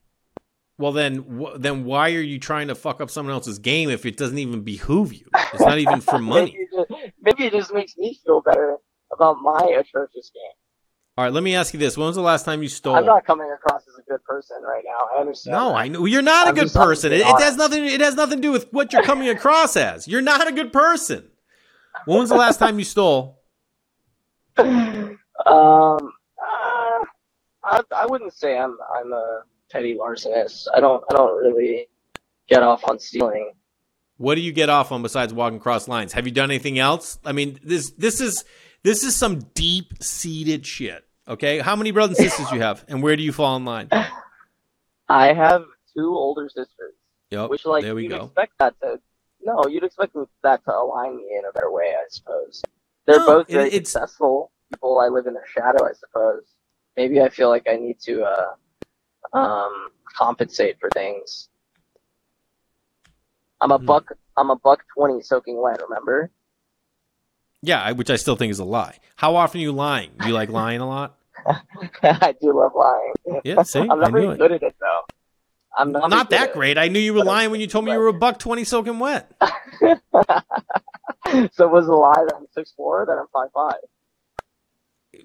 [0.78, 4.06] Well, then, wh- then why are you trying to fuck up someone else's game if
[4.06, 5.26] it doesn't even behoove you?
[5.52, 6.52] It's not even for money.
[6.52, 8.76] maybe, it just, maybe it just makes me feel better
[9.12, 10.42] about my atrocious game.
[11.18, 12.96] All right, let me ask you this: When was the last time you stole?
[12.96, 15.14] I'm not coming across as a good person right now.
[15.14, 15.52] I understand.
[15.52, 15.76] no, that.
[15.76, 17.12] I know you're not a I'm good person.
[17.12, 17.84] It, it has nothing.
[17.84, 20.08] It has nothing to do with what you're coming across as.
[20.08, 21.28] You're not a good person.
[22.06, 23.42] When was the last time you stole?
[24.56, 26.00] um, uh,
[27.62, 30.66] I, I wouldn't say I'm I'm a petty larcenist.
[30.74, 31.88] I don't I don't really
[32.48, 33.52] get off on stealing.
[34.18, 36.12] What do you get off on besides walking across lines?
[36.12, 37.18] Have you done anything else?
[37.24, 38.44] I mean, this this is
[38.82, 41.04] this is some deep seated shit.
[41.26, 43.88] Okay, how many brothers and sisters you have, and where do you fall in line?
[45.08, 45.64] I have
[45.96, 46.94] two older sisters,
[47.30, 48.24] Yep, which like there we you'd go.
[48.26, 49.00] expect that to
[49.44, 52.62] no, you'd expect that to align me in a better way, I suppose.
[53.06, 55.00] They're No, both it- very successful people.
[55.00, 56.44] I live in their shadow, I suppose.
[56.96, 58.52] Maybe I feel like I need to uh,
[59.32, 61.48] um, compensate for things.
[63.60, 63.86] I'm a Hmm.
[63.86, 64.12] buck.
[64.36, 65.80] I'm a buck twenty soaking wet.
[65.88, 66.30] Remember?
[67.62, 68.98] Yeah, I- which I still think is a lie.
[69.16, 70.10] How often are you lying?
[70.18, 71.16] You like lying a lot?
[72.02, 73.40] I do love lying.
[73.44, 74.38] Yeah, see, I'm I not very it.
[74.38, 75.00] good at it though.
[75.76, 76.76] I'm not, Not that great.
[76.76, 78.98] I knew you were lying when you told me you were a buck twenty soaking
[78.98, 79.32] wet.
[79.80, 79.96] so
[81.32, 83.80] it was a lie that I'm six four, that I'm five five.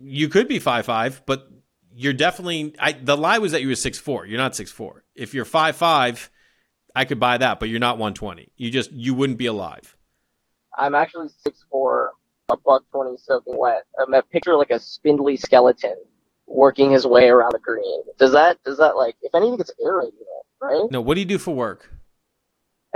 [0.02, 1.50] You could be five five, but
[1.98, 2.76] you're definitely.
[2.80, 4.26] I, the lie was that you were six four.
[4.26, 5.04] You're not six four.
[5.16, 6.30] If you're five five,
[6.96, 8.52] I could buy that, but you're not one twenty.
[8.56, 9.98] You just you wouldn't be alive.
[10.78, 12.12] I'm actually six four,
[12.50, 13.86] a buck twenty soaking wet.
[14.00, 15.96] I'm a picture like a spindly skeleton
[16.46, 18.02] working his way around the green.
[18.20, 20.92] Does that does that like if anything it's aerating it, right?
[20.92, 21.92] No, what do you do for work?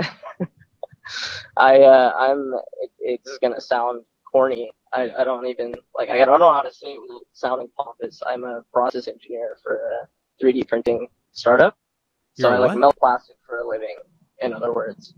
[1.56, 4.70] I uh I'm it, it's gonna sound corny.
[4.92, 8.22] I, I don't even like I don't know how to say it without sounding pompous.
[8.26, 11.76] I'm a process engineer for a 3D printing startup.
[12.34, 12.78] So You're I like what?
[12.78, 13.96] melt plastic for a living.
[14.40, 15.14] In other words,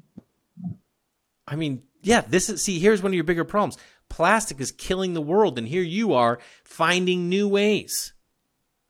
[1.46, 3.76] I mean, yeah, this is see, here's one of your bigger problems.
[4.08, 8.12] Plastic is killing the world, and here you are finding new ways.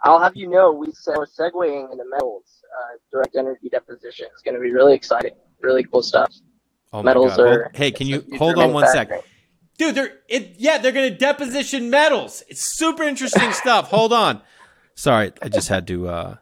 [0.02, 2.62] I'll have you know we se- we're segueing into metals.
[2.76, 6.32] Uh, direct energy deposition is going to be really exciting, really cool stuff.
[6.92, 7.40] Oh metals God.
[7.40, 7.62] are.
[7.62, 9.08] Hold- hey, can you hold on one sec?
[9.08, 9.33] manufacturing.
[9.78, 12.42] Dude, they're it yeah, they're gonna deposition metals.
[12.48, 13.90] It's super interesting stuff.
[13.90, 14.40] Hold on.
[14.94, 16.36] Sorry, I just had to uh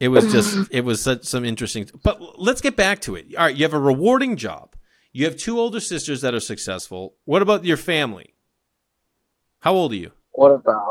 [0.00, 3.26] it was just it was such some interesting but let's get back to it.
[3.36, 4.74] All right, you have a rewarding job.
[5.12, 7.14] You have two older sisters that are successful.
[7.24, 8.34] What about your family?
[9.60, 10.12] How old are you?
[10.32, 10.86] What about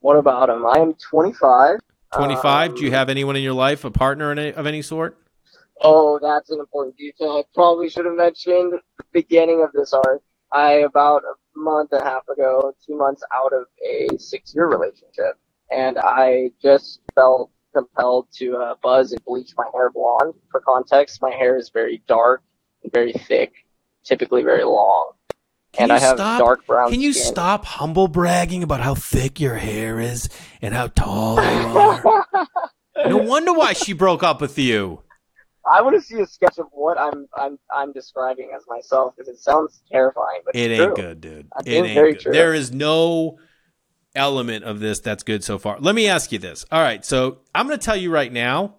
[0.00, 0.66] what about him?
[0.66, 1.78] I am 25.
[2.14, 2.74] 25?
[2.74, 5.16] Do you Um, have anyone in your life, a partner in a, of any sort?
[5.80, 7.30] Oh, that's an important detail.
[7.30, 10.22] I probably should have mentioned the beginning of this arc.
[10.52, 15.38] I about a month and a half ago, two months out of a six-year relationship,
[15.70, 20.34] and I just felt compelled to uh, buzz and bleach my hair blonde.
[20.50, 22.42] For context, my hair is very dark
[22.82, 23.52] and very thick,
[24.04, 25.12] typically very long,
[25.72, 26.90] Can and I have stop- dark brown.
[26.90, 27.32] Can you skin.
[27.32, 30.28] stop humble bragging about how thick your hair is
[30.60, 31.42] and how tall you
[31.78, 32.26] are?
[33.06, 35.02] no wonder why she broke up with you.
[35.70, 39.28] I want to see a sketch of what I'm I'm I'm describing as myself because
[39.28, 41.04] it sounds terrifying, but It it's ain't true.
[41.04, 41.48] good, dude.
[41.56, 42.22] That It ain't very good.
[42.22, 42.32] true.
[42.32, 43.38] There is no
[44.14, 45.78] element of this that's good so far.
[45.80, 46.64] Let me ask you this.
[46.72, 48.76] All right, so I'm going to tell you right now,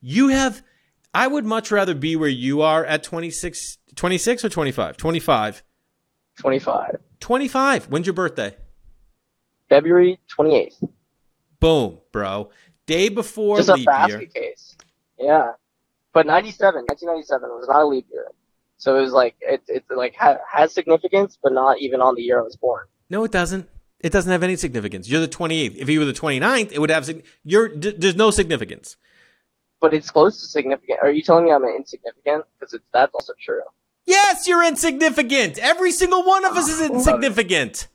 [0.00, 0.62] you have
[1.14, 4.96] I would much rather be where you are at 26 26 or 25?
[4.98, 5.62] 25.
[6.38, 6.96] 25.
[7.20, 7.84] 25.
[7.86, 8.54] When's your birthday?
[9.70, 10.86] February 28th.
[11.60, 12.50] Boom, bro.
[12.86, 14.26] Day before Just a leap year.
[14.26, 14.76] case.
[15.18, 15.52] Yeah.
[16.16, 18.28] But 97, 1997 was not a leap year.
[18.78, 22.22] So it was like, it, it like ha- has significance, but not even on the
[22.22, 22.86] year I was born.
[23.10, 23.68] No, it doesn't.
[24.00, 25.10] It doesn't have any significance.
[25.10, 25.76] You're the 28th.
[25.76, 27.10] If you were the 29th, it would have
[27.44, 28.96] you're d- there's no significance.
[29.78, 31.00] But it's close to significant.
[31.02, 32.46] Are you telling me I'm insignificant?
[32.58, 33.60] Because that's also true.
[34.06, 35.58] Yes, you're insignificant.
[35.58, 37.88] Every single one of us is insignificant.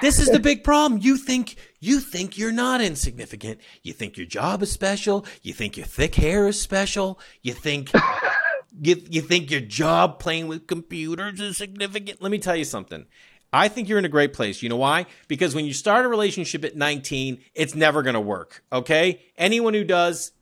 [0.00, 1.00] This is the big problem.
[1.02, 3.60] You think you think you're not insignificant.
[3.82, 5.24] You think your job is special.
[5.42, 7.18] You think your thick hair is special.
[7.42, 7.90] You think
[8.80, 12.20] you, you think your job playing with computers is significant.
[12.20, 13.06] Let me tell you something.
[13.52, 14.62] I think you're in a great place.
[14.62, 15.06] You know why?
[15.26, 18.62] Because when you start a relationship at 19, it's never going to work.
[18.72, 19.22] Okay?
[19.36, 20.32] Anyone who does,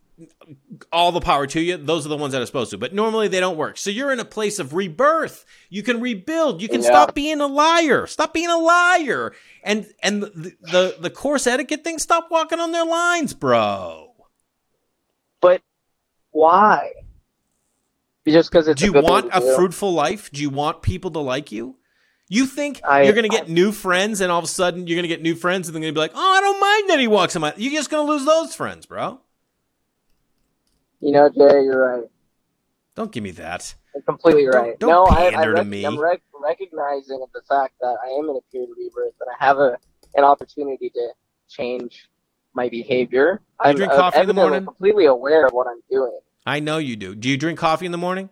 [0.93, 1.77] all the power to you.
[1.77, 3.77] Those are the ones that are supposed to, but normally they don't work.
[3.79, 5.45] So you're in a place of rebirth.
[5.71, 6.61] You can rebuild.
[6.63, 6.89] You can Yeah.
[6.89, 8.07] stop being a liar.
[8.07, 9.33] Stop being a liar.
[9.63, 11.99] And and the, the the course etiquette thing.
[11.99, 14.13] Stop walking on their lines, bro.
[15.41, 15.63] But
[16.31, 16.93] why?
[18.27, 19.55] Just because it's Do you want a do.
[19.55, 20.31] fruitful life?
[20.31, 21.77] Do you want people to like you?
[22.29, 24.97] You think I- you're going to get new friends, and all of a sudden you're
[24.97, 26.91] going to get new friends, and they're going to be like, "Oh, I don't mind
[26.91, 29.21] that he walks on my." You're just going to lose those friends, bro.
[31.01, 32.05] You know, Jay, you're right.
[32.95, 33.75] Don't give me that.
[33.95, 34.79] You're completely Don't- right.
[34.79, 35.85] don't no, I, I rec- me.
[35.85, 39.45] I'm rec- recognizing the fact that I am in a period of rebirth and I
[39.45, 39.79] have a
[40.15, 41.09] an opportunity to
[41.49, 42.09] change
[42.55, 43.41] my behavior.
[43.61, 44.65] I'm drink coffee in the morning?
[44.65, 46.19] completely aware of what I'm doing.
[46.47, 47.15] I know you do.
[47.15, 48.31] Do you drink coffee in the morning?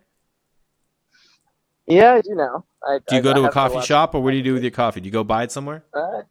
[1.85, 2.65] Yeah, I do now.
[2.85, 4.63] I, Do you I- go to a coffee shop, or what do you do with
[4.63, 4.99] your coffee?
[4.99, 5.85] Do you go buy it somewhere?
[5.93, 6.23] Uh,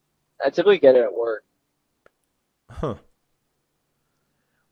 [0.45, 1.45] I typically get it at work.
[2.71, 2.97] Huh.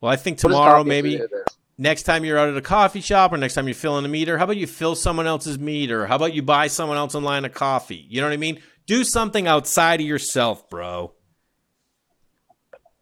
[0.04, 1.56] Well, I think tomorrow, maybe do to this?
[1.78, 4.36] next time you're out at a coffee shop, or next time you're filling a meter,
[4.36, 6.06] how about you fill someone else's meter?
[6.06, 8.04] How about you buy someone else in line a coffee?
[8.10, 8.60] You know what I mean?
[8.84, 11.14] Do something outside of yourself, bro.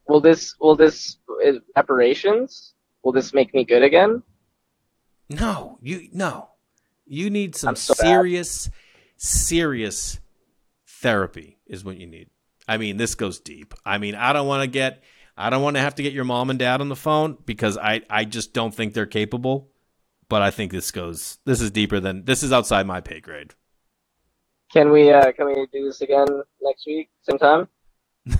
[0.07, 2.73] Will this will this uh, is reparations?
[3.03, 4.23] Will this make me good again?
[5.29, 6.51] No, you no.
[7.05, 8.07] You need some so bad.
[8.07, 8.71] serious,
[9.17, 10.21] serious
[10.87, 12.31] therapy is what you need.
[12.69, 13.75] I mean, this goes deep.
[13.85, 15.03] I mean, I don't want to get
[15.37, 17.79] I don't want to have to get your mom and dad on the phone because
[17.79, 19.71] I I just don't think they're capable.
[20.29, 23.55] But I think this goes this is deeper than this is outside my pay grade.
[24.73, 26.27] Can we uh, can we do this again
[26.61, 27.69] next week, same time?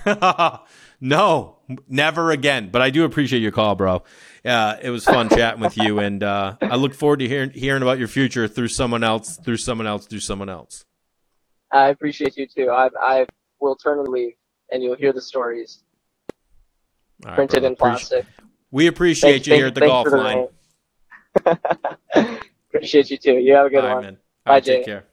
[1.01, 2.69] no, never again.
[2.71, 4.03] But I do appreciate your call, bro.
[4.43, 7.81] Uh, it was fun chatting with you, and uh, I look forward to hearing hearing
[7.81, 10.85] about your future through someone else, through someone else, through someone else.
[11.71, 12.69] I appreciate you too.
[12.69, 13.25] I I
[13.59, 14.33] will turn and leave,
[14.71, 15.83] and you'll hear the stories
[17.25, 17.67] right, printed brother.
[17.67, 18.25] in plastic.
[18.71, 20.47] We appreciate Thanks- you here at the golf line.
[22.69, 23.33] appreciate you too.
[23.37, 24.03] You have a good right, one.
[24.03, 24.17] man.
[24.45, 25.05] Bye, right, take care.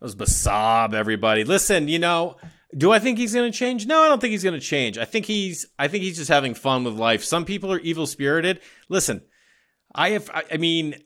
[0.00, 1.44] That was Basab, everybody.
[1.44, 2.36] Listen, you know,
[2.76, 3.86] do I think he's going to change?
[3.86, 4.98] No, I don't think he's going to change.
[4.98, 7.22] I think he's, I think he's just having fun with life.
[7.24, 8.60] Some people are evil spirited.
[8.88, 9.22] Listen,
[9.94, 10.96] I have, I, I mean,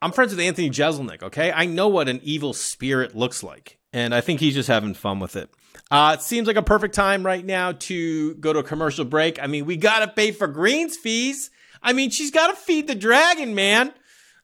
[0.00, 1.22] I'm friends with Anthony Jeselnik.
[1.22, 4.94] Okay, I know what an evil spirit looks like, and I think he's just having
[4.94, 5.50] fun with it.
[5.92, 9.38] Uh, it seems like a perfect time right now to go to a commercial break.
[9.42, 11.50] I mean, we got to pay for greens fees.
[11.82, 13.92] I mean, she's got to feed the dragon, man.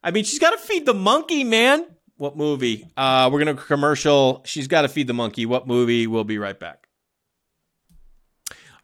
[0.05, 1.87] I mean, she's got to feed the monkey, man.
[2.19, 2.87] What movie?
[2.99, 4.43] Uh, we're gonna commercial.
[4.45, 5.47] She's got to feed the monkey.
[5.47, 6.07] What movie?
[6.07, 6.87] We'll be right back.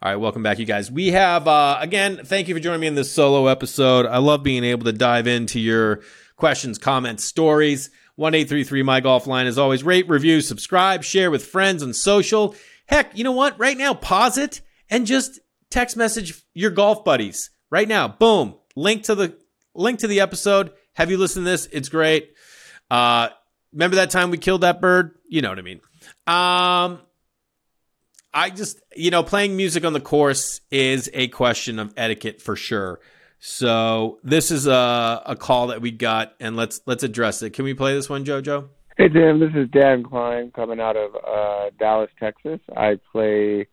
[0.01, 0.91] All right, welcome back, you guys.
[0.91, 2.21] We have uh, again.
[2.25, 4.07] Thank you for joining me in this solo episode.
[4.07, 6.01] I love being able to dive into your
[6.37, 7.91] questions, comments, stories.
[8.17, 9.47] One eight three three my golf line.
[9.47, 12.55] As always, rate, review, subscribe, share with friends on social.
[12.87, 13.59] Heck, you know what?
[13.59, 15.41] Right now, pause it and just
[15.71, 18.07] text message your golf buddies right now.
[18.07, 18.55] Boom.
[18.77, 19.37] Link to the
[19.75, 20.73] link to the episode.
[20.93, 21.67] Have you listened to this?
[21.73, 22.35] It's great.
[22.91, 23.31] Uh,
[23.73, 25.19] remember that time we killed that bird?
[25.29, 25.81] You know what I mean.
[26.27, 27.01] Um,
[28.33, 32.55] I just, you know, playing music on the course is a question of etiquette for
[32.55, 33.01] sure.
[33.47, 37.51] So this is a, a call that we got, and let's let's address it.
[37.51, 38.71] Can we play this one, JoJo?
[38.97, 42.59] Hey Tim, this is Dan Klein coming out of uh, Dallas, Texas.
[42.75, 43.69] I play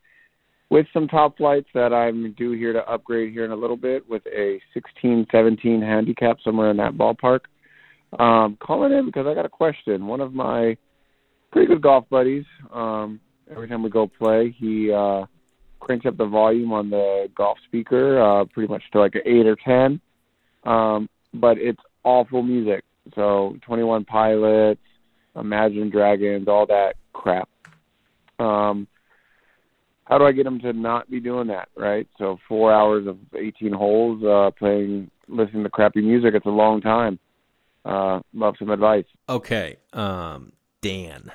[0.70, 4.24] with some Top-Flites that I'm due here to upgrade here in a little bit with
[4.28, 7.40] a 16, 17 handicap somewhere in that ballpark.
[8.20, 10.06] Um, calling in because I got a question.
[10.06, 10.76] One of my
[11.54, 15.28] pretty good golf buddies, um, every time we go play, he uh,
[15.82, 19.46] cranks up the volume on the golf speaker uh, pretty much to like an 8
[19.48, 20.02] or 10.
[20.64, 22.86] Um, but it's awful music.
[23.16, 24.80] So 21 Pilots,
[25.36, 27.50] Imagine Dragons, all that crap.
[28.40, 28.88] Um,
[30.06, 31.70] how do I get him to not be doing that?
[31.76, 32.08] Right.
[32.18, 36.34] So four hours of 18 holes, uh, playing, listening to crappy music.
[36.36, 37.20] It's a long time.
[37.84, 39.06] Uh, love some advice.
[39.28, 40.52] Okay, um,
[40.82, 41.32] Dan,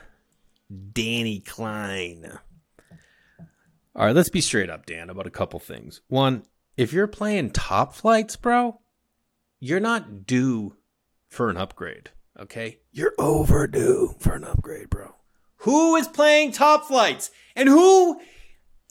[0.92, 2.38] Danny Klein.
[3.96, 6.02] All right, let's be straight up, Dan, about a couple things.
[6.08, 6.42] One,
[6.76, 8.78] if you're playing Top-Flites, bro,
[9.58, 10.76] you're not due
[11.30, 12.10] for an upgrade.
[12.38, 15.14] Okay, you're overdue for an upgrade, bro.
[15.60, 18.20] Who is playing Top-Flites, and who,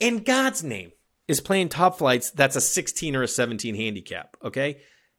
[0.00, 0.90] in God's name,
[1.28, 2.32] is playing Top-Flites?
[2.32, 4.36] That's a 16 or a 17 handicap.
[4.42, 4.78] Okay,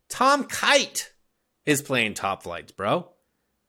[0.09, 1.13] Tom Kite
[1.65, 3.09] is playing Top-Flites, bro.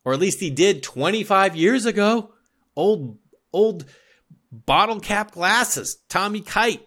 [0.05, 2.33] Or at least he did 25 years ago.
[2.75, 3.19] Old,
[3.53, 3.85] old
[4.51, 5.99] bottle cap glasses.
[6.09, 6.87] Tommy Kite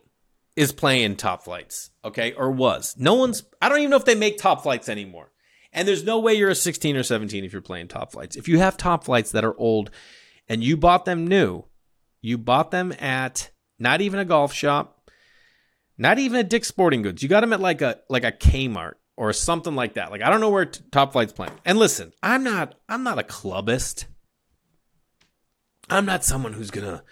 [0.55, 2.33] is playing Top-Flites, okay?
[2.33, 2.95] Or was.
[2.97, 5.31] No one's, I don't even know if they make Top-Flites anymore.
[5.73, 8.35] And there's no way you're a 16 or 17 if you're playing Top-Flites.
[8.35, 9.89] If you have Top-Flites that are old
[10.49, 11.63] and you bought them new,
[12.21, 15.09] you bought them at not even a golf shop,
[15.97, 17.23] not even a Dick's Sporting Goods.
[17.23, 20.11] You got them at like a like a Kmart or something like that.
[20.11, 21.53] Like I don't know where t- Top-Flite's playing.
[21.65, 24.05] And listen, I'm not I'm not a clubbist.
[25.89, 27.03] I'm not someone who's gonna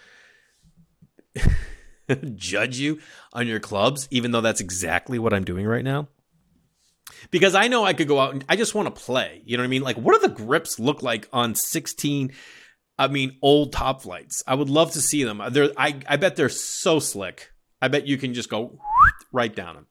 [2.34, 3.00] judge you
[3.32, 6.08] on your clubs, even though that's exactly what I'm doing right now.
[7.30, 9.42] Because I know I could go out and I just want to play.
[9.44, 9.82] You know what I mean?
[9.82, 12.32] Like, what do the grips look like on 16?
[12.98, 14.42] I mean, old Top-Flites.
[14.46, 15.42] I would love to see them.
[15.50, 17.52] They're, I, I bet they're so slick.
[17.82, 18.78] I bet you can just go
[19.32, 19.86] right down them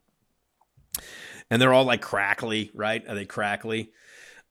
[1.49, 3.05] and they're all like crackly, right?
[3.07, 3.91] Are they crackly?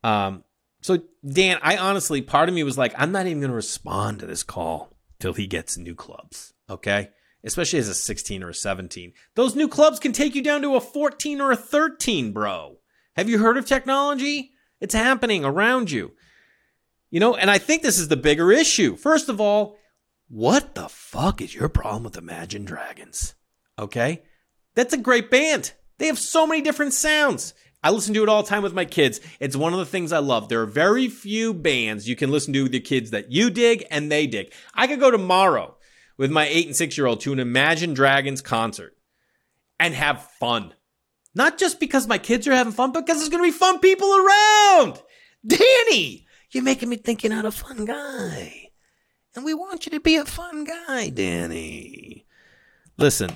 [0.03, 0.45] Um,
[0.80, 4.20] so Dan, I honestly, part of me was like, I'm not even going to respond
[4.20, 6.55] to this call till he gets new clubs.
[6.69, 7.11] Okay.
[7.45, 9.12] Especially as a 16 or a 17.
[9.35, 12.79] Those new clubs can take you down to a 14 or a 13, bro.
[13.16, 14.53] Have you heard of technology?
[14.81, 16.12] It's happening around you.
[17.11, 18.97] You know, and I think this is the bigger issue.
[18.97, 19.79] First of all,
[20.29, 23.35] what the fuck is your problem with Imagine Dragons?
[23.79, 24.23] Okay?
[24.75, 25.73] That's a great band.
[25.99, 27.55] They have so many different sounds.
[27.83, 29.21] I listen to it all the time with my kids.
[29.41, 30.49] It's one of the things I love.
[30.49, 33.87] There are very few bands you can listen to with your kids that you dig
[33.91, 34.53] and they dig.
[34.75, 35.78] I could go tomorrow
[36.19, 38.95] with my eight and six year old to an Imagine Dragons concert
[39.81, 40.75] and have fun.
[41.35, 43.79] Not just because my kids are having fun, but because there's going to be fun
[43.79, 45.01] people around.
[45.47, 48.71] Danny, you're making me think you're not a fun guy.
[49.35, 52.27] And we want you to be a fun guy, Danny.
[52.97, 53.31] Listen,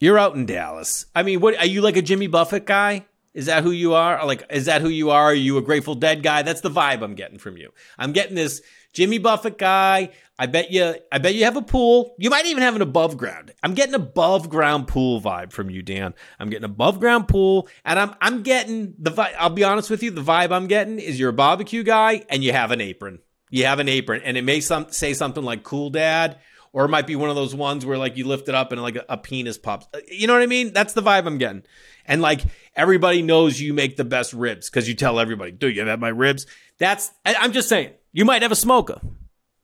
[0.00, 1.06] you're out in Dallas.
[1.14, 3.04] I mean, what are you like a Jimmy Buffett guy?
[3.34, 4.24] Is that who you are?
[4.24, 5.24] Like, is that who you are?
[5.24, 6.40] Are you a Grateful Dead guy?
[6.40, 7.70] That's the vibe I'm getting from you.
[7.98, 8.62] I'm getting this
[8.96, 10.08] Jimmy Buffett guy.
[10.38, 12.14] I bet you, I bet you have a pool.
[12.18, 13.52] You might even have an above ground.
[13.62, 16.14] I'm getting above ground pool vibe from you, Dan.
[16.40, 19.34] I'm getting above ground pool, and I'm, I'm getting the vibe.
[19.38, 20.10] I'll be honest with you.
[20.10, 23.18] The vibe I'm getting is you're a barbecue guy and you have an apron.
[23.50, 26.38] You have an apron, and it may some say something like "Cool Dad."
[26.72, 28.82] or it might be one of those ones where like you lift it up and
[28.82, 29.88] like a, a, penis pops.
[29.94, 30.74] Uh, you know what I mean?
[30.74, 31.62] That's the vibe I'm getting.
[32.04, 32.42] And like
[32.74, 36.08] everybody knows you make the best ribs because you tell everybody, "Do you have my
[36.08, 36.46] ribs?"
[36.78, 37.92] That's I, I'm just saying.
[38.16, 38.98] You might have a smoker.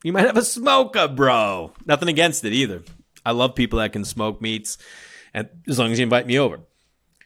[0.04, 1.72] You might have a smoker, bro.
[1.86, 2.82] Nothing against it either.
[3.24, 4.76] I love people that can smoke meats,
[5.32, 6.60] and as long as you invite me over.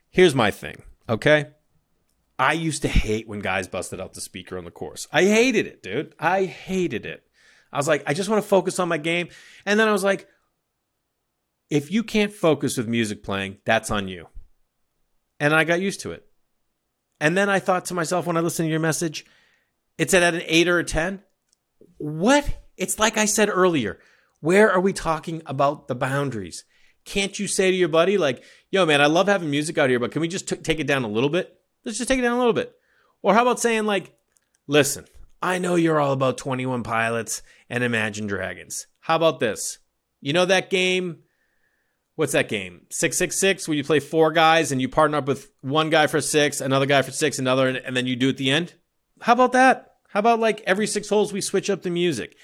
[0.09, 1.47] Here's my thing, okay?
[2.39, 5.09] I used to hate when guys busted out the speaker on the course.
[5.11, 6.15] I hated it, dude.
[6.17, 7.25] I hated it.
[7.73, 9.29] I was like, I just want to focus on my game.
[9.65, 10.29] And then I was like,
[11.71, 14.29] if you can't focus with music playing, that's on you.
[15.41, 16.25] And I got used to it.
[17.21, 19.27] And then I thought to myself when I listened to your message,
[19.99, 21.23] it's at an eight or a 10.
[21.99, 22.49] What?
[22.77, 23.99] It's like I said earlier.
[24.41, 26.65] Where are we talking about the boundaries?
[27.05, 29.99] Can't you say to your buddy, like, yo, man, I love having music out here,
[29.99, 31.57] but can we just t- take it down a little bit?
[31.85, 32.75] Let's just take it down a little bit.
[33.23, 34.15] Or how about saying, like,
[34.67, 35.07] listen,
[35.41, 38.87] I know you're all about 21 pilots and Imagine Dragons.
[39.01, 39.79] How about this?
[40.21, 41.21] You know that game?
[42.17, 42.87] What's that game?
[42.91, 46.61] 666, where you play four guys and you partner up with one guy for six,
[46.61, 48.75] another guy for six, another, and then you do at the end?
[49.21, 49.95] How about that?
[50.09, 52.37] How about like every six holes we switch up the music?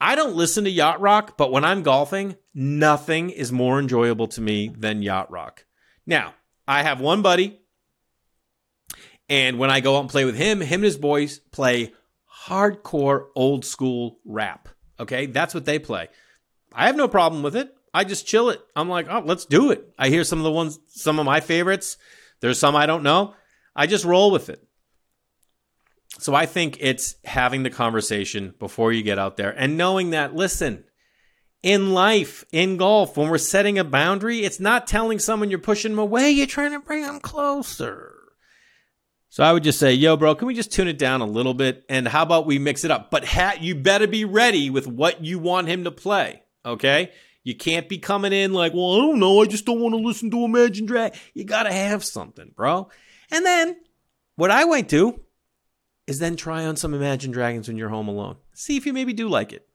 [0.00, 4.40] I don't listen to yacht rock, but when I'm golfing, nothing is more enjoyable to
[4.40, 5.64] me than yacht rock.
[6.06, 6.34] Now,
[6.66, 7.60] I have one buddy,
[9.28, 11.92] and when I go out and play with him, him and his boys play
[12.46, 14.68] hardcore old school rap.
[15.00, 16.08] Okay, that's what they play.
[16.72, 17.74] I have no problem with it.
[17.92, 18.60] I just chill it.
[18.74, 19.94] I'm like, oh, let's do it.
[19.98, 21.96] I hear some of the ones, some of my favorites.
[22.40, 23.34] There's some I don't know.
[23.76, 24.66] I just roll with it.
[26.18, 30.34] So I think it's having the conversation before you get out there and knowing that,
[30.34, 30.84] listen,
[31.62, 35.92] in life, in golf, when we're setting a boundary, it's not telling someone you're pushing
[35.92, 38.12] them away, you're trying to bring them closer.
[39.30, 41.54] So I would just say, yo, bro, can we just tune it down a little
[41.54, 41.84] bit?
[41.88, 43.10] And how about we mix it up?
[43.10, 46.42] But ha- you better be ready with what you want him to play.
[46.64, 47.10] Okay.
[47.42, 49.42] You can't be coming in like, well, I don't know.
[49.42, 51.14] I just don't want to listen to Imagine Drag.
[51.34, 52.88] You got to have something, bro.
[53.32, 53.76] And then
[54.36, 55.20] what I might do
[56.06, 58.36] is then try on some Imagine Dragons when you're home alone.
[58.52, 59.66] See if you maybe do like it.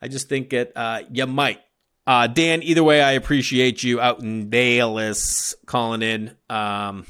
[0.00, 1.60] I just think it, uh, you might.
[2.06, 6.36] Uh, Dan, either way, I appreciate you out in Dallas calling in.
[6.50, 7.06] Um,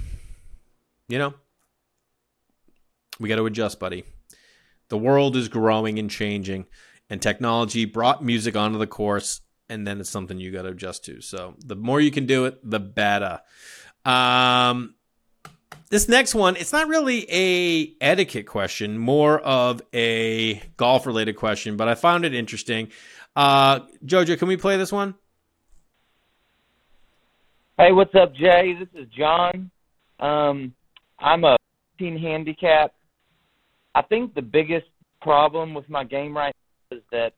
[1.08, 1.34] you know,
[3.18, 4.04] we got to adjust, buddy.
[4.88, 6.66] The world is growing and changing,
[7.08, 11.06] and technology brought music onto the course, and then it's something you got to adjust
[11.06, 11.22] to.
[11.22, 13.40] So the more you can do it, the better.
[14.04, 14.94] Um,
[15.93, 21.76] this next one, it's not really a etiquette question, more of a golf related question,
[21.76, 22.88] but I found it interesting.
[23.36, 25.14] Uh, Jojo, can we play this one?
[27.76, 28.74] Hey, what's up, Jay?
[28.78, 29.70] This is John.
[30.18, 30.72] Um,
[31.18, 31.59] I'm a
[31.99, 32.95] 15 handicap.
[33.95, 34.86] I think the biggest
[35.20, 36.55] problem with my game right
[36.90, 37.34] now is that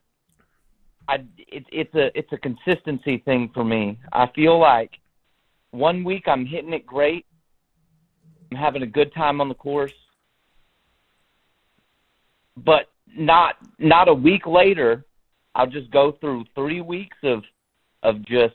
[1.09, 3.99] I it, it's a it's a consistency thing for me.
[4.13, 4.93] I feel like
[5.73, 7.27] one week I'm hitting it great,
[8.55, 9.93] I'm having a good time on the course,
[12.57, 12.87] but
[13.17, 15.05] not not a week later,
[15.57, 17.43] I'll just go through three weeks of
[18.05, 18.55] of just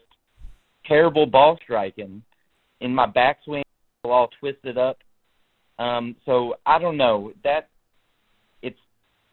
[0.85, 2.23] terrible ball striking,
[2.79, 3.63] in my backswing
[4.05, 4.99] all twisted up.
[5.79, 7.67] Um, so I don't know that
[8.61, 8.79] it's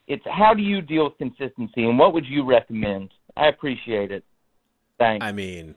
[0.09, 3.11] it's how do you deal with consistency and what would you recommend?
[3.37, 4.25] I appreciate it.
[4.99, 5.25] Thanks.
[5.25, 5.77] I mean,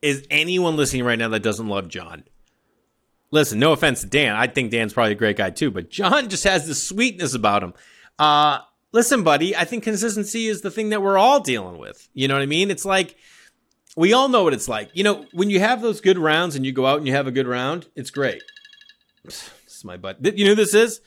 [0.00, 2.24] is anyone listening right now that doesn't love John?
[3.34, 4.36] Listen, no offense to Dan.
[4.36, 7.64] I think Dan's probably a great guy too, but John just has this sweetness about
[7.64, 7.74] him.
[8.16, 8.60] Uh,
[8.92, 12.08] listen, buddy, I think consistency is the thing that we're all dealing with.
[12.14, 12.70] You know what I mean?
[12.70, 13.16] It's like
[13.96, 14.90] we all know what it's like.
[14.92, 17.26] You know, when you have those good rounds and you go out and you have
[17.26, 18.40] a good round, it's great.
[19.24, 20.24] This is my butt.
[20.24, 21.00] You know who this is?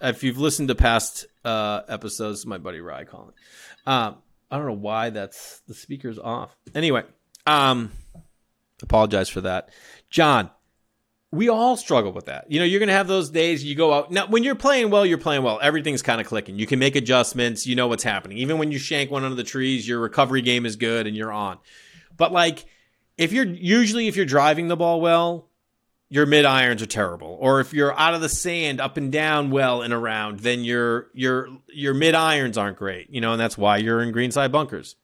[0.00, 3.34] If you've listened to past uh, episodes, my buddy Rye calling.
[3.86, 4.16] Um,
[4.50, 6.50] I don't know why that's the speaker's off.
[6.74, 7.04] Anyway,
[7.46, 7.92] um,
[8.82, 9.68] apologize for that,
[10.10, 10.50] John.
[11.32, 12.50] We all struggle with that.
[12.50, 14.10] You know, you're going to have those days you go out.
[14.10, 15.60] Now, when you're playing well, you're playing well.
[15.62, 16.58] Everything's kind of clicking.
[16.58, 17.66] You can make adjustments.
[17.66, 18.38] You know what's happening.
[18.38, 21.30] Even when you shank one under the trees, your recovery game is good and you're
[21.30, 21.58] on.
[22.16, 22.66] But like,
[23.16, 25.50] if you're usually if you're driving the ball well,
[26.08, 27.38] your mid irons are terrible.
[27.40, 31.06] Or if you're out of the sand up and down well and around, then your
[31.14, 33.08] your your mid irons aren't great.
[33.10, 34.96] You know, and that's why you're in greenside bunkers.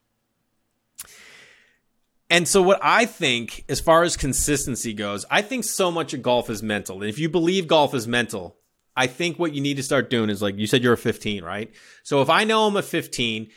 [2.29, 6.21] And so what I think as far as consistency goes, I think so much of
[6.21, 7.01] golf is mental.
[7.01, 8.57] And if you believe golf is mental,
[8.95, 11.43] I think what you need to start doing is like you said you're a 15,
[11.43, 11.71] right?
[12.03, 13.49] So if I know I'm a 15,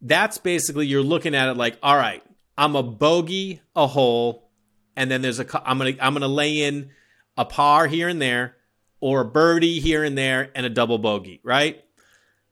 [0.00, 2.22] that's basically you're looking at it like, all right,
[2.56, 4.50] I'm a bogey a hole
[4.96, 6.90] and then there's a I'm to I'm to lay in
[7.36, 8.56] a par here and there
[9.00, 11.84] or a birdie here and there and a double bogey, right?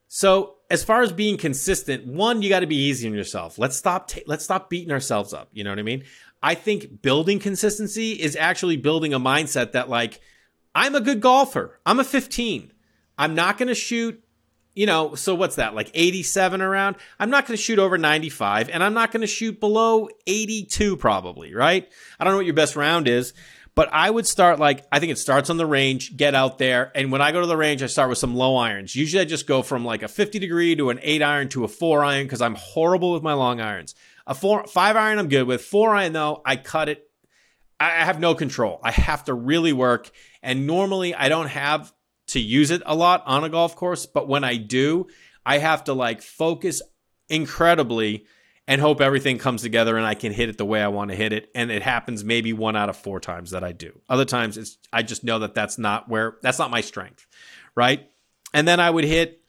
[0.09, 3.59] So as far as being consistent, one, you got to be easy on yourself.
[3.59, 4.11] Let's stop.
[4.27, 5.49] Let's stop beating ourselves up.
[5.53, 6.05] You know what I mean?
[6.43, 10.21] I think building consistency is actually building a mindset that like
[10.75, 11.79] I'm a good golfer.
[11.87, 12.73] I'm a 15.
[13.17, 14.21] I'm not going to shoot.
[14.75, 16.97] You know, so what's that like 87 around?
[17.21, 20.97] I'm not going to shoot over 95, and I'm not going to shoot below 82
[20.97, 21.55] probably.
[21.55, 21.89] Right?
[22.19, 23.35] I don't know what your best round is,
[23.75, 26.93] but I would start like I think it starts on the range, get out there,
[26.95, 28.95] and when I go to the range, I start with some low irons.
[28.95, 31.69] Usually, I just go from like a 50 degree to an eight iron to a
[31.69, 33.95] four iron because I'm horrible with my long irons.
[34.27, 35.63] A four five iron, I'm good with.
[35.63, 37.09] Four iron though, I cut it.
[37.81, 38.81] I have no control.
[38.83, 40.11] I have to really work,
[40.43, 41.93] and normally I don't have
[42.29, 45.09] to use it a lot on a golf course, but when I do,
[45.45, 46.81] I have to like focus
[47.29, 48.27] incredibly
[48.67, 51.17] and hope everything comes together and I can hit it the way I want to
[51.17, 51.51] hit it.
[51.55, 54.01] And it happens maybe one out of four times that I do.
[54.09, 57.27] Other times it's I just know that that's not where that's not my strength,
[57.75, 58.09] right?
[58.53, 59.41] And then I would hit.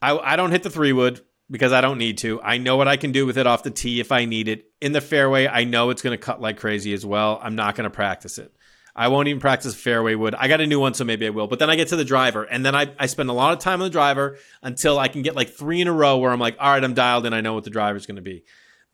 [0.00, 1.20] I I don't hit the three wood
[1.50, 2.40] because I don't need to.
[2.42, 4.70] I know what I can do with it off the tee if I need it
[4.80, 5.46] in the fairway.
[5.46, 7.40] I know it's going to cut like crazy as well.
[7.42, 8.54] I'm not going to practice it.
[8.98, 10.34] I won't even practice fairway wood.
[10.34, 11.46] I got a new one, so maybe I will.
[11.46, 13.60] But then I get to the driver, and then I, I spend a lot of
[13.60, 16.40] time on the driver until I can get like three in a row where I'm
[16.40, 17.32] like, all right, I'm dialed in.
[17.32, 18.42] I know what the driver's going to be.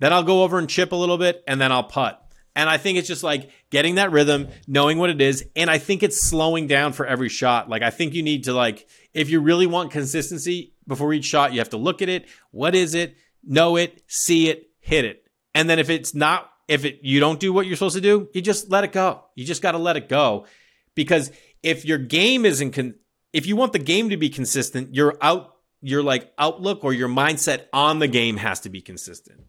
[0.00, 2.20] Then I'll go over and chip a little bit, and then I'll putt.
[2.54, 5.78] And I think it's just like getting that rhythm, knowing what it is, and I
[5.78, 7.70] think it's slowing down for every shot.
[7.70, 11.54] Like I think you need to like if you really want consistency before each shot,
[11.54, 12.26] you have to look at it.
[12.50, 13.16] What is it?
[13.42, 15.26] Know it, see it, hit it.
[15.54, 18.28] And then if it's not if it you don't do what you're supposed to do,
[18.32, 19.24] you just let it go.
[19.34, 20.46] You just got to let it go
[20.94, 21.30] because
[21.62, 22.94] if your game isn't con-
[23.32, 27.08] if you want the game to be consistent, your out your like outlook or your
[27.08, 29.40] mindset on the game has to be consistent.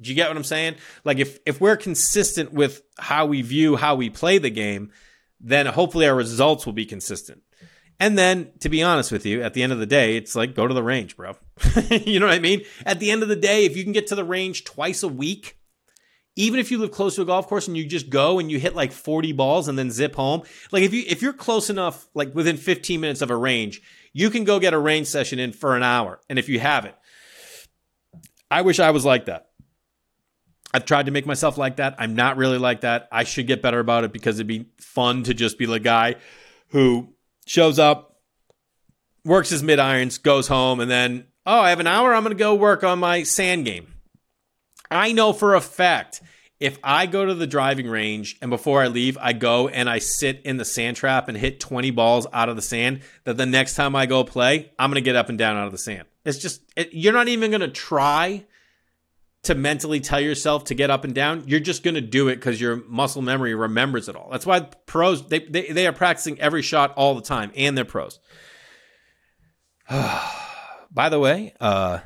[0.00, 0.76] Do you get what I'm saying?
[1.04, 4.90] Like if if we're consistent with how we view how we play the game,
[5.40, 7.42] then hopefully our results will be consistent.
[8.00, 10.54] And then, to be honest with you, at the end of the day, it's like
[10.54, 11.36] go to the range, bro.
[11.90, 12.62] you know what I mean?
[12.84, 15.08] At the end of the day, if you can get to the range twice a
[15.08, 15.56] week,
[16.36, 18.58] even if you live close to a golf course and you just go and you
[18.58, 22.08] hit like 40 balls and then zip home, like if you if you're close enough,
[22.14, 23.82] like within 15 minutes of a range,
[24.12, 26.20] you can go get a range session in for an hour.
[26.28, 26.96] And if you have it,
[28.50, 29.48] I wish I was like that.
[30.72, 31.94] I've tried to make myself like that.
[31.98, 33.08] I'm not really like that.
[33.12, 36.16] I should get better about it because it'd be fun to just be the guy
[36.70, 37.14] who
[37.46, 38.18] shows up,
[39.24, 42.12] works his mid irons, goes home, and then, oh, I have an hour.
[42.12, 43.93] I'm going to go work on my sand game.
[44.94, 46.22] I know for a fact
[46.60, 49.98] if I go to the driving range and before I leave, I go and I
[49.98, 53.44] sit in the sand trap and hit 20 balls out of the sand, that the
[53.44, 55.78] next time I go play, I'm going to get up and down out of the
[55.78, 56.04] sand.
[56.24, 58.46] It's just, it, you're not even going to try
[59.42, 61.44] to mentally tell yourself to get up and down.
[61.46, 64.30] You're just going to do it because your muscle memory remembers it all.
[64.30, 67.84] That's why pros, they, they, they are practicing every shot all the time and they're
[67.84, 68.20] pros.
[69.90, 71.98] By the way, uh,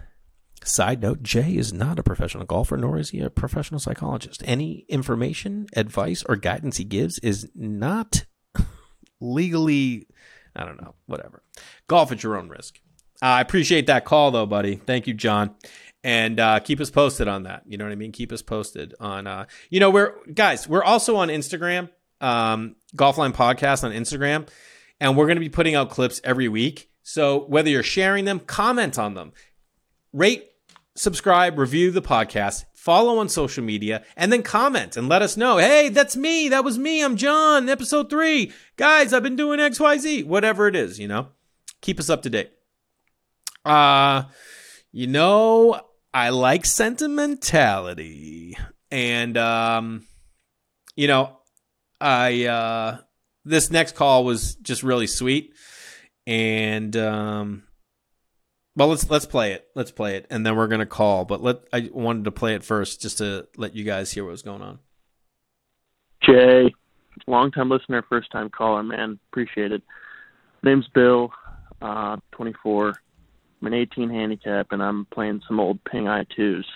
[0.64, 4.42] Side note Jay is not a professional golfer, nor is he a professional psychologist.
[4.46, 8.24] Any information, advice, or guidance he gives is not
[9.20, 10.06] legally,
[10.54, 11.42] I don't know, whatever.
[11.86, 12.80] Golf at your own risk.
[13.20, 14.76] I appreciate that call, though, buddy.
[14.76, 15.54] Thank you, John.
[16.04, 17.62] And uh, keep us posted on that.
[17.66, 18.12] You know what I mean?
[18.12, 21.90] Keep us posted on, uh, you know, we're, guys, we're also on Instagram,
[22.20, 24.48] um, Golfline Podcast on Instagram,
[25.00, 26.90] and we're going to be putting out clips every week.
[27.02, 29.32] So whether you're sharing them, comment on them,
[30.12, 30.48] rate,
[30.94, 35.58] subscribe, review the podcast, follow on social media, and then comment and let us know.
[35.58, 36.48] Hey, that's me.
[36.48, 37.02] That was me.
[37.02, 38.52] I'm John, episode three.
[38.76, 41.28] Guys, I've been doing XYZ, whatever it is, you know.
[41.80, 42.50] Keep us up to date.
[43.64, 44.24] Uh,
[44.92, 45.80] you know,
[46.12, 48.56] I like sentimentality.
[48.90, 50.06] And um,
[50.96, 51.36] you know,
[52.00, 52.98] I uh
[53.44, 55.54] this next call was just really sweet.
[56.26, 57.62] And um
[58.78, 59.68] well, let's let's play it.
[59.74, 61.24] Let's play it, and then we're gonna call.
[61.24, 64.30] But let I wanted to play it first, just to let you guys hear what
[64.30, 64.78] was going on.
[66.24, 66.72] Jay,
[67.26, 69.82] long time listener, first time caller, man, appreciate it.
[70.62, 71.32] Name's Bill,
[71.82, 72.94] uh, 24.
[73.60, 76.66] I'm an 18 handicap, and I'm playing some old Ping Eye twos.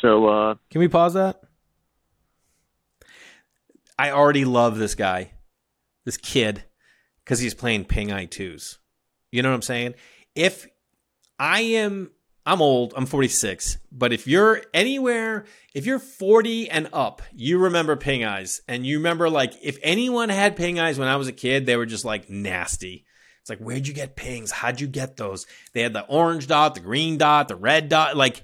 [0.00, 1.42] So, uh, can we pause that?
[3.98, 5.32] I already love this guy,
[6.06, 6.64] this kid,
[7.22, 8.78] because he's playing Ping Eye twos.
[9.30, 9.94] You know what I'm saying?
[10.34, 10.66] If
[11.38, 12.10] I am
[12.46, 17.96] I'm old, I'm 46, but if you're anywhere, if you're 40 and up, you remember
[17.96, 18.60] ping eyes.
[18.68, 21.76] And you remember like if anyone had ping eyes when I was a kid, they
[21.76, 23.06] were just like nasty.
[23.40, 24.50] It's like, where'd you get pings?
[24.50, 25.46] How'd you get those?
[25.72, 28.16] They had the orange dot, the green dot, the red dot.
[28.16, 28.42] Like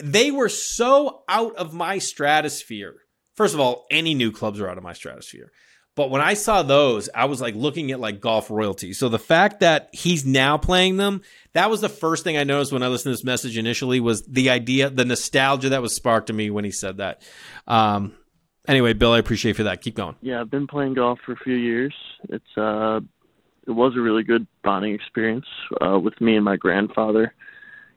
[0.00, 2.96] they were so out of my stratosphere.
[3.34, 5.52] First of all, any new clubs are out of my stratosphere.
[5.96, 8.92] But when I saw those, I was like looking at like golf royalty.
[8.92, 11.22] So the fact that he's now playing them,
[11.54, 14.22] that was the first thing I noticed when I listened to this message initially was
[14.24, 17.22] the idea, the nostalgia that was sparked to me when he said that.
[17.66, 18.12] Um,
[18.68, 19.80] anyway, Bill, I appreciate you for that.
[19.80, 20.16] Keep going.
[20.20, 21.94] Yeah, I've been playing golf for a few years.
[22.28, 23.00] It's uh,
[23.66, 25.46] it was a really good bonding experience
[25.80, 27.32] uh, with me and my grandfather.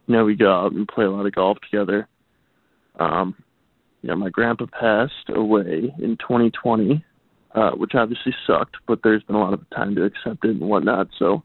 [0.08, 2.08] You know, we go out and play a lot of golf together.
[2.97, 3.36] Um,
[4.02, 7.04] you know, my grandpa passed away in 2020
[7.56, 10.62] uh, which obviously sucked, but there's been a lot of time to accept it and
[10.62, 11.43] whatnot, so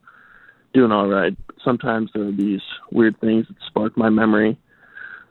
[0.74, 1.36] doing all right.
[1.64, 4.58] Sometimes there are these weird things that spark my memory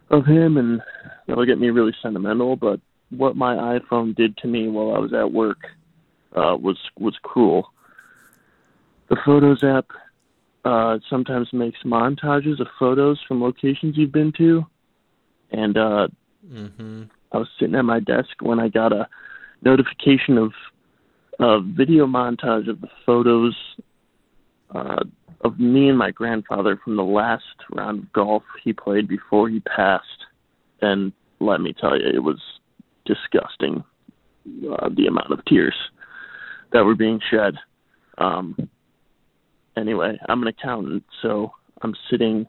[0.09, 0.81] of him, and
[1.27, 2.55] that'll get me really sentimental.
[2.55, 5.59] But what my iPhone did to me while I was at work
[6.35, 7.71] uh, was was cruel.
[9.09, 9.87] The Photos app
[10.65, 14.65] uh, sometimes makes montages of photos from locations you've been to,
[15.51, 16.07] and uh,
[16.47, 17.03] mm-hmm.
[17.31, 19.07] I was sitting at my desk when I got a
[19.63, 20.51] notification of
[21.39, 23.55] a video montage of the photos
[24.73, 25.03] uh,
[25.41, 29.59] of me and my grandfather from the last round of golf he played before he
[29.61, 30.05] passed.
[30.81, 32.39] And let me tell you, it was
[33.05, 33.83] disgusting
[34.71, 35.75] uh, the amount of tears
[36.71, 37.55] that were being shed.
[38.17, 38.69] Um,
[39.75, 41.51] anyway, I'm an accountant, so
[41.81, 42.47] I'm sitting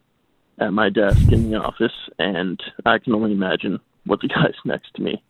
[0.59, 4.95] at my desk in the office, and I can only imagine what the guys next
[4.95, 5.23] to me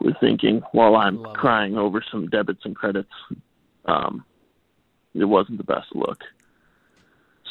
[0.00, 3.12] were thinking while I'm Love crying over some debits and credits.
[3.84, 4.24] Um,
[5.14, 6.22] it wasn't the best look.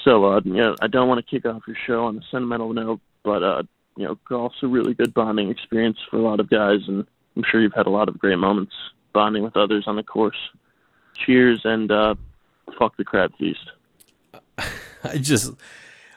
[0.04, 2.74] So, uh, you know, I don't want to kick off your show on a sentimental
[2.74, 3.64] note, but, uh,
[3.98, 7.44] you know, golf's a really good bonding experience for a lot of guys, and I'm
[7.50, 8.74] sure you've had a lot of great moments
[9.14, 10.38] bonding with others on the course.
[11.16, 12.16] Cheers, and uh,
[12.78, 13.72] fuck the crab feast.
[15.04, 15.54] I just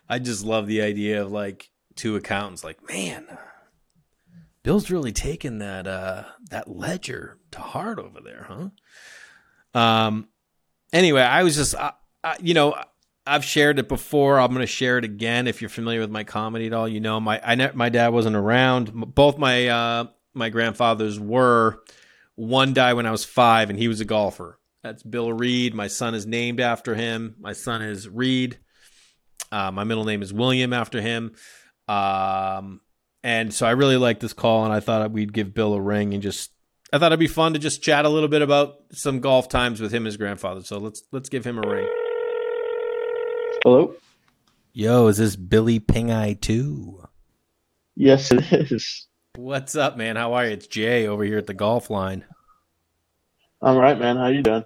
[0.08, 3.26] I just love the idea of like two accountants like, man,
[4.62, 9.78] Bill's really taking that uh that ledger to heart over there, huh?
[9.78, 10.28] Um
[10.92, 11.92] anyway, I was just I,
[12.22, 12.74] I, you know,
[13.26, 14.40] I've shared it before.
[14.40, 16.88] I'm going to share it again if you're familiar with my comedy at all.
[16.88, 19.14] You know, my I ne- my dad wasn't around.
[19.14, 20.04] Both my uh
[20.34, 21.82] my grandfathers were.
[22.36, 24.58] One died when I was 5 and he was a golfer.
[24.82, 25.74] That's Bill Reed.
[25.74, 27.36] My son is named after him.
[27.38, 28.58] My son is Reed.
[29.52, 31.32] Uh, my middle name is William after him.
[31.86, 32.80] Um,
[33.22, 36.14] and so I really liked this call, and I thought we'd give Bill a ring
[36.14, 36.50] and just.
[36.92, 39.80] I thought it'd be fun to just chat a little bit about some golf times
[39.80, 40.62] with him, and his grandfather.
[40.62, 41.88] So let's let's give him a ring.
[43.64, 43.94] Hello.
[44.72, 47.04] Yo, is this Billy Ping Eye two?
[47.96, 49.06] Yes, it is.
[49.36, 50.16] What's up, man?
[50.16, 50.52] How are you?
[50.52, 52.24] It's Jay over here at the golf line.
[53.62, 54.16] I'm right, man.
[54.16, 54.64] How you doing?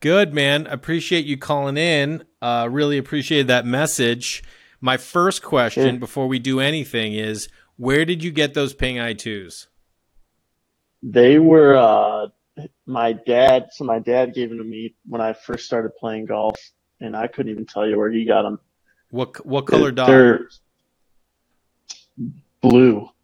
[0.00, 0.66] Good, man.
[0.66, 2.24] Appreciate you calling in.
[2.42, 4.44] Uh, really appreciate that message.
[4.80, 5.98] My first question Yeah.
[5.98, 9.66] before we do anything is where did you get those Ping Eye 2s?
[11.02, 12.28] They were uh
[12.86, 13.68] my dad.
[13.72, 16.56] So my dad gave them to me when I first started playing golf,
[17.00, 18.58] and I couldn't even tell you where he got them.
[19.10, 20.08] What what color dot?
[20.08, 20.48] They're
[22.60, 23.10] blue.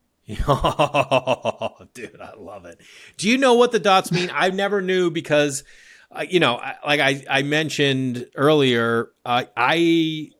[0.47, 2.81] Oh, dude, I love it.
[3.17, 4.31] Do you know what the dots mean?
[4.33, 5.65] I never knew because,
[6.13, 10.31] uh, you know, I- like I, I mentioned earlier, uh, I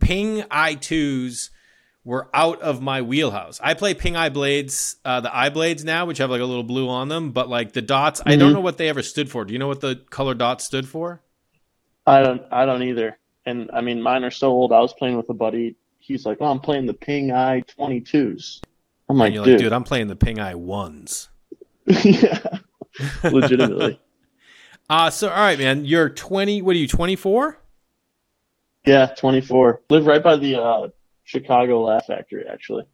[0.00, 1.50] ping eye twos
[2.04, 3.60] were out of my wheelhouse.
[3.62, 6.64] I play ping eye blades, uh, the eye blades now, which have like a little
[6.64, 8.54] blue on them, but like the dots, I don't Mhm.
[8.54, 9.44] know what they ever stood for.
[9.44, 11.22] Do you know what the color dots stood for?
[12.06, 12.42] I don't.
[12.50, 13.18] I don't either.
[13.46, 14.72] And I mean, mine are so old.
[14.72, 15.76] I was playing with a buddy.
[16.00, 18.60] He's like, "Oh, I'm playing the Ping Eye 22s."
[19.08, 21.28] I'm like, dude, like, dude, I'm playing the ping eye ones.
[21.86, 22.38] yeah,
[23.24, 24.00] legitimately.
[24.90, 26.60] Uh, so all right, man, you're 20.
[26.60, 27.56] What are you, 24?
[28.84, 29.80] Yeah, 24.
[29.88, 30.88] Live right by the uh,
[31.32, 32.84] Chicago Laugh Factory, actually.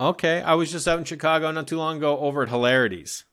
[0.00, 3.24] Okay, I was just out in Chicago not too long ago over at Hilarities.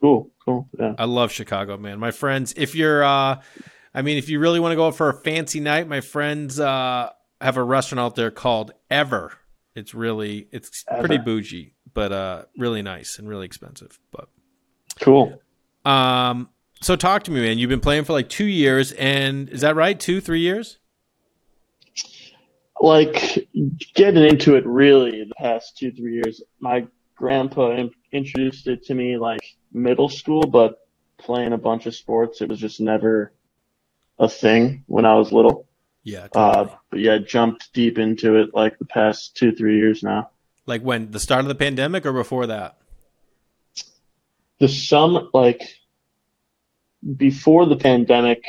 [0.00, 0.68] Cool, cool.
[0.78, 0.94] Yeah.
[0.98, 1.98] I love Chicago, man.
[1.98, 3.40] My friends, if you're, uh,
[3.94, 6.60] I mean, if you really want to go out for a fancy night, my friends
[6.60, 9.32] uh, have a restaurant out there called Ever.
[9.74, 13.98] It's really, it's pretty bougie, but uh, really nice and really expensive.
[14.10, 14.28] But
[15.00, 15.40] Cool.
[15.84, 16.48] um,
[16.80, 17.58] so talk to me, man.
[17.58, 19.98] You've been playing for like two years, and is that right?
[19.98, 20.78] Two, three years?
[22.80, 23.46] Like
[23.94, 26.42] getting into it really the past two, three years.
[26.60, 30.78] My grandpa in- introduced it to me like middle school, but
[31.18, 33.32] playing a bunch of sports, it was just never
[34.18, 35.66] a thing when I was little.
[36.02, 36.28] Yeah.
[36.34, 40.30] Uh, but yeah, jumped deep into it like the past two, three years now.
[40.64, 42.80] Like when the start of the pandemic or before that?
[44.60, 45.62] the summer like
[47.16, 48.44] before the pandemic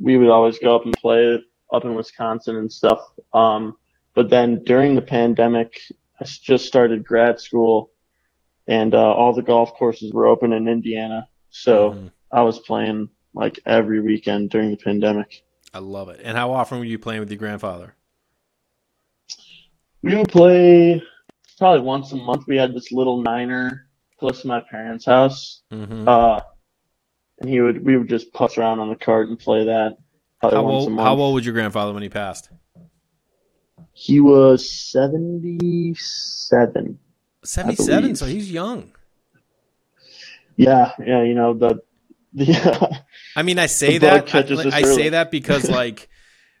[0.00, 1.42] we would always go up and play
[1.72, 3.00] up in wisconsin and stuff
[3.32, 3.76] um,
[4.14, 5.78] but then during the pandemic
[6.20, 7.90] I just started grad school
[8.68, 12.06] and uh, all the golf courses were open in indiana so Mm-hmm.
[12.30, 15.44] i was playing like every weekend during the pandemic
[15.74, 16.20] I love it.
[16.22, 17.94] And how often were you playing with your grandfather?
[20.02, 21.02] we would play
[21.58, 23.86] probably once a month we had this little niner
[24.18, 26.06] close to my parents house mm-hmm.
[26.06, 26.40] uh,
[27.40, 29.96] and he would we would just putt around on the cart and play that
[30.42, 32.50] How old, how old was your grandfather when he passed?
[33.92, 36.98] He was seventy-seven.
[37.44, 38.92] 77, so he's young.
[40.56, 41.82] Yeah, yeah, you know the
[42.32, 43.02] the
[43.36, 46.08] I mean, I say that I, I say that because like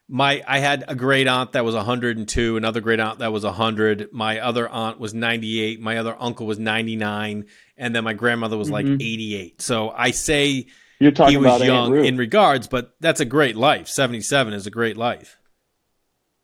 [0.08, 4.12] my I had a great aunt that was 102, another great aunt that was 100,
[4.12, 8.70] my other aunt was 98, my other uncle was 99, and then my grandmother was
[8.70, 9.02] like Mhm.
[9.02, 9.62] 88.
[9.62, 10.66] So I say
[11.02, 13.88] You're talking he was about young in regards, but that's a great life.
[13.88, 15.36] 77 is a great life.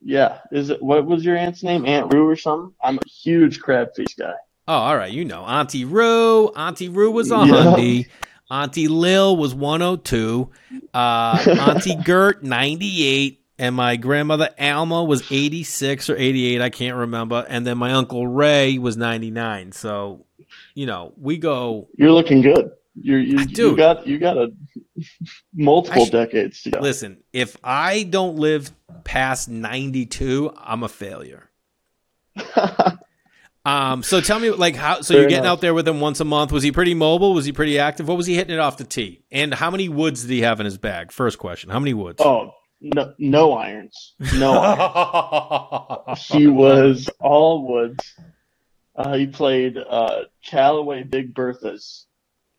[0.02, 0.38] yeah.
[0.52, 1.84] Is it what was your aunt's name?
[1.86, 2.74] Aunt Rue or something?
[2.82, 4.34] I'm a huge crab feast guy.
[4.66, 5.12] Oh, all right.
[5.12, 6.48] You know, Auntie Rue.
[6.48, 7.44] Auntie Rue was a Yeah.
[7.44, 8.06] hundy.
[8.50, 10.50] Auntie Lil was 102.
[10.94, 13.40] Uh, Auntie Gert, 98.
[13.60, 16.60] And my grandmother Alma was 86 or 88.
[16.62, 17.44] I can't remember.
[17.48, 19.72] And then my Uncle Ray was 99.
[19.72, 20.24] So,
[20.74, 21.88] you know, we go.
[21.96, 22.70] You're looking good.
[23.00, 24.52] You're you, you got you got a
[25.54, 26.80] multiple decades to go.
[26.80, 28.72] Listen, if I don't live
[29.04, 31.50] past 92, I'm a failure.
[33.68, 35.02] Um, so tell me, like, how?
[35.02, 35.58] So Fair you're getting enough.
[35.58, 36.52] out there with him once a month.
[36.52, 37.34] Was he pretty mobile?
[37.34, 38.08] Was he pretty active?
[38.08, 39.24] What was he hitting it off the tee?
[39.30, 41.12] And how many woods did he have in his bag?
[41.12, 41.68] First question.
[41.68, 42.22] How many woods?
[42.24, 44.52] Oh no, no irons, no.
[44.52, 46.26] irons.
[46.28, 48.14] he was all woods.
[48.96, 52.04] Uh, he played uh, Callaway Big Berthas.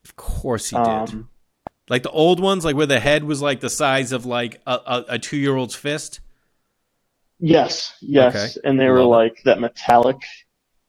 [0.03, 1.13] Of course he did.
[1.13, 1.29] Um,
[1.89, 4.73] Like the old ones, like where the head was like the size of like a,
[4.73, 6.19] a, a two year old's fist.
[7.39, 8.67] Yes, yes, Okay.
[8.67, 9.05] and they were Love it.
[9.05, 10.17] like that metallic,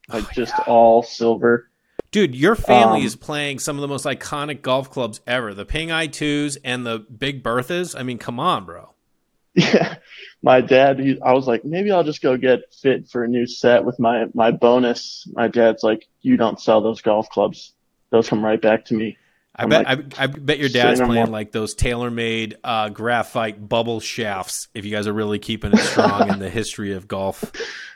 [0.09, 1.69] like just all silver.
[2.11, 5.53] Dude, your family Um, is playing some of the most iconic golf clubs ever.
[5.53, 7.97] The Ping Eye twos and the Big Berthas.
[7.97, 8.89] I mean, come on, bro.
[9.53, 9.95] Yeah,
[10.41, 10.99] my dad.
[10.99, 13.99] He, I was like, maybe I'll just go get fit for a new set with
[13.99, 15.27] my my bonus.
[15.33, 17.73] My dad's like, you don't sell those golf clubs;
[18.11, 19.17] those come right back to me.
[19.55, 22.89] I I'm bet like, I, I bet your dad's playing one- like those TaylorMade uh,
[22.89, 24.69] graphite bubble shafts.
[24.73, 27.51] If you guys are really keeping it strong in the history of golf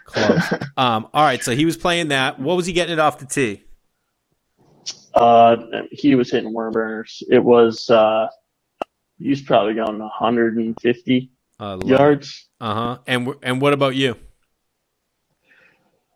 [0.06, 0.44] clubs.
[0.76, 2.40] Um, all right, so he was playing that.
[2.40, 3.64] What was he getting it off the tee?
[5.14, 5.56] Uh,
[5.92, 7.24] he was hitting worm burners.
[7.30, 8.28] It was uh,
[9.18, 12.50] he was probably going 150 Uh, yards.
[12.60, 12.98] Uh huh.
[13.08, 14.18] And and what about you?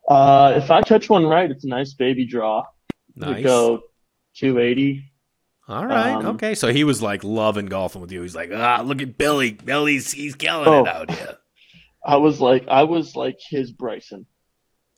[0.07, 2.65] Uh, if I catch one right, it's a nice baby draw.
[3.15, 3.43] Nice.
[3.43, 3.83] Go
[4.35, 5.11] 280.
[5.67, 6.13] All right.
[6.13, 6.55] Um, okay.
[6.55, 8.21] So he was like loving golfing with you.
[8.23, 9.51] He's like, ah, look at Billy.
[9.51, 10.81] Billy's he's killing Oh.
[10.83, 11.37] it out here.
[12.03, 14.25] I was like, I was like his Bryson.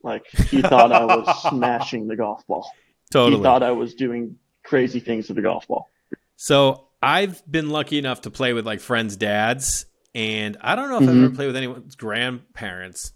[0.04, 2.70] Like he thought I was smashing the golf ball.
[3.12, 3.38] Totally.
[3.38, 5.90] He thought I was doing crazy things with the golf ball.
[6.38, 10.98] So I've been lucky enough to play with like friends' dads, and I don't know
[10.98, 11.26] if I've Mhm.
[11.26, 13.12] ever played with anyone's grandparents,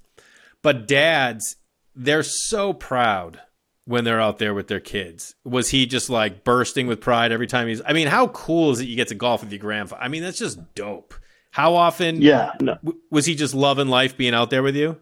[0.62, 1.56] but dads,
[1.96, 3.40] they're so proud
[3.86, 5.36] when they're out there with their kids.
[5.44, 7.82] Was he just like bursting with pride every time he's?
[7.86, 10.02] I mean, how cool is it you get to golf with your grandfather?
[10.02, 11.14] I mean, that's just dope.
[11.52, 12.22] How often?
[12.22, 12.52] Yeah.
[12.60, 12.76] No.
[12.84, 14.98] w- Was he just loving life being out there with you?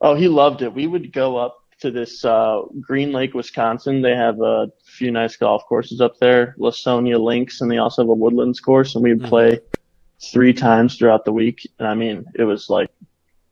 [0.00, 0.72] Oh, he loved it.
[0.72, 4.00] We would go up to this uh, Green Lake, Wisconsin.
[4.02, 8.08] They have a few nice golf courses up there, Lawsonia Links, and they also have
[8.08, 8.94] a Woodlands course.
[8.94, 9.28] And we'd Mhm.
[9.28, 9.60] play
[10.22, 11.68] three times throughout the week.
[11.78, 12.90] And I mean, it was like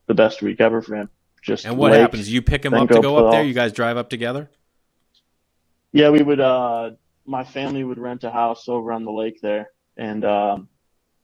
[0.06, 1.10] the best week ever for him.
[1.42, 2.30] Just And what lake, happens?
[2.30, 3.44] You pick him up to go up there.
[3.44, 4.50] You guys drive up together.
[5.92, 6.40] Yeah, we would.
[6.40, 6.90] Uh,
[7.26, 10.68] my family would rent a house over on the lake there, and um,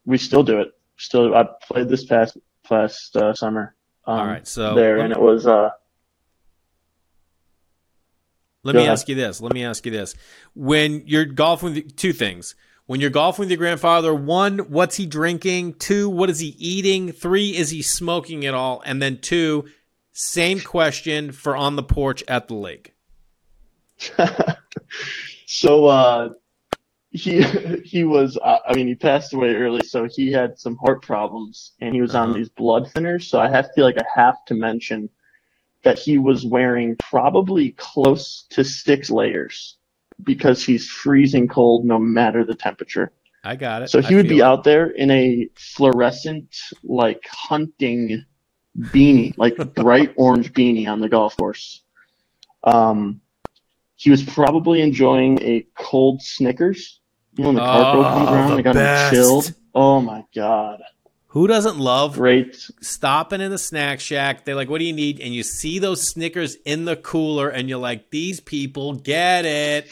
[0.04, 0.72] we still do it.
[0.96, 3.74] Still, I played this past past uh, summer.
[4.06, 5.46] Um, All right, so there, and me- it was.
[5.46, 5.70] Uh,
[8.62, 8.92] Let me ahead.
[8.92, 9.40] ask you this.
[9.40, 10.14] Let me ask you this.
[10.54, 12.54] When you're golfing with two things.
[12.86, 15.74] When you're golfing with your grandfather, one, what's he drinking?
[15.74, 17.12] Two, what is he eating?
[17.12, 18.82] Three, is he smoking at all?
[18.84, 19.64] And then two,
[20.14, 22.94] same question for on the porch at the lake.
[25.46, 26.30] so uh,
[27.10, 27.42] he
[27.84, 28.36] he was.
[28.42, 32.00] Uh, I mean, he passed away early, so he had some heart problems, and he
[32.00, 32.38] was on Uh-huh.
[32.38, 33.24] these blood thinners.
[33.24, 35.08] So I have feel like I have to mention
[35.82, 39.76] that he was wearing probably close to six layers
[40.22, 43.12] because he's freezing cold no matter the temperature.
[43.42, 43.90] I got it.
[43.90, 44.42] So I he would be it.
[44.42, 48.24] out there in a fluorescent, like hunting
[48.78, 51.82] beanie, like bright orange beanie on the golf course.
[52.62, 53.20] Um,
[53.96, 57.00] he was probably enjoying a cold Snickers.
[57.36, 59.12] You know, when the Oh, opens around, the they got him best.
[59.12, 59.54] chilled.
[59.74, 60.82] Oh my god,
[61.28, 62.56] Who doesn't love great!
[62.80, 64.44] stopping in the snack shack?
[64.44, 65.20] They're like, what do you need?
[65.20, 69.88] And you see those Snickers in the cooler, and you're like, these people get it.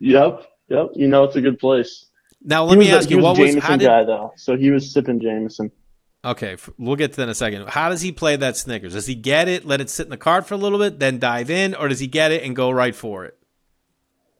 [0.00, 0.88] Yep, yep.
[0.94, 2.06] You know it's a good place.
[2.44, 4.04] Now, He let me was ask he you, was what a was, Jameson did, guy
[4.04, 4.32] though?
[4.36, 5.70] So he was sipping Jameson.
[6.24, 7.68] Okay, we'll get to that in a second.
[7.68, 8.92] How does he play that Snickers?
[8.92, 11.18] Does he get it, let it sit in the cart for a little bit, then
[11.18, 13.36] dive in, or does he get it and go right for it?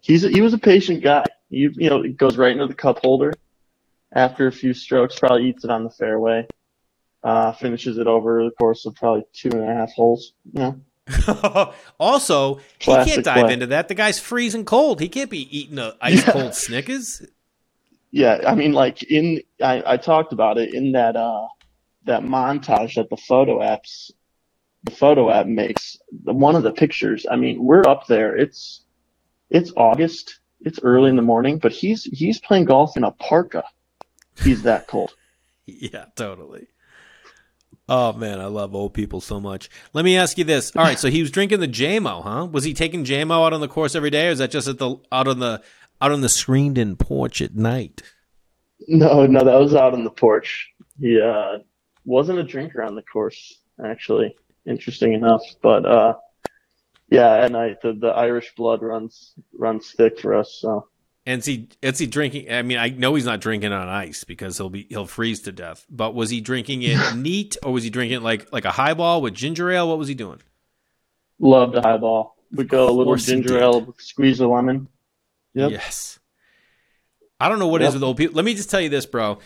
[0.01, 1.24] He's a, he was a patient guy.
[1.51, 3.33] He you know it goes right into the cup holder.
[4.12, 6.47] After a few strokes, probably eats it on the fairway.
[7.24, 10.35] Uh, finishes it over the course of probably two and a half holes.
[10.53, 10.72] Yeah.
[11.99, 13.53] also, he can't dive play.
[13.55, 13.89] into that.
[13.89, 15.01] The guy's freezing cold.
[15.01, 17.26] He can't be eating a ice cold Snickers.
[18.14, 21.47] Yeah, I mean, like in I, I talked about it in that uh
[22.05, 24.11] that montage that the photo apps
[24.84, 25.96] the photo app makes.
[26.24, 27.26] The, one of the pictures.
[27.30, 28.36] I mean, we're up there.
[28.36, 28.82] It's
[29.50, 30.40] it's August.
[30.61, 33.64] It's early in the morning, but he's he's playing golf in a parka.
[34.42, 35.14] He's that cold.
[35.64, 36.66] Yeah, totally.
[37.88, 39.70] Oh man, I love old people so much.
[39.92, 40.74] Let me ask you this.
[40.74, 42.48] All right, so he was drinking the JMO, huh?
[42.50, 44.78] Was he taking JMO out on the course every day, or is that just at
[44.78, 45.62] the out on the
[46.00, 48.03] out on the screened in porch at night?
[48.88, 50.68] No, no, that was out on the porch.
[51.00, 51.59] He uh,
[52.05, 54.36] wasn't a drinker on the course, actually.
[54.66, 56.14] Interesting enough, but uh,
[57.11, 60.53] yeah, at night the, the Irish blood runs runs thick for us.
[60.61, 60.86] So
[61.26, 62.53] And is he is he drinking?
[62.53, 65.53] I mean, I know he's not drinking on ice because he'll be he'll freeze to
[65.53, 65.84] death.
[65.90, 69.20] But was he drinking it neat, or was he drinking it like like a highball
[69.20, 69.88] with ginger ale?
[69.88, 70.40] What was he doing?
[71.40, 72.36] loved a highball.
[72.53, 74.86] We go a little ginger ale, squeeze a lemon.
[75.55, 75.72] Yep.
[75.72, 76.18] Yes.
[77.40, 77.94] I don't know what it is Yep.
[77.94, 78.36] with old people.
[78.36, 79.38] Let me just tell you this, bro.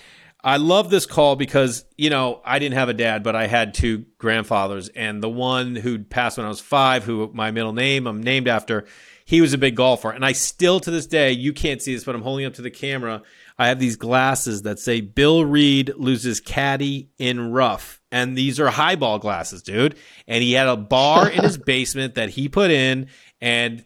[0.47, 3.75] I love this call because, you know, I didn't have a dad, but I had
[3.75, 4.89] two grandfathers.
[4.89, 8.47] And the one who passed when I was five, who my middle name I'm named
[8.47, 8.87] after,
[9.25, 10.13] he was a big golfer.
[10.13, 12.63] And I still, to this day, you can't see this, but I'm holding up to
[12.63, 13.23] the camera.
[13.59, 18.01] I have these glasses that say Bill Reed loses caddy in rough.
[18.13, 19.97] And these are highball glasses, dude.
[20.29, 23.09] And he had a bar in his basement that he put in,
[23.41, 23.85] and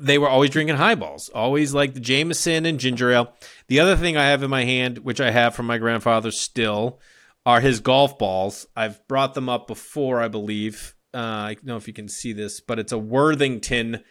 [0.00, 3.32] they were always drinking highballs, always like the Jameson and ginger ale.
[3.68, 7.00] The other thing I have in my hand, which I have from my grandfather still,
[7.44, 8.66] are his golf balls.
[8.76, 10.94] I've brought them up before, I believe.
[11.14, 14.02] Uh, I don't know if you can see this, but it's a Worthington.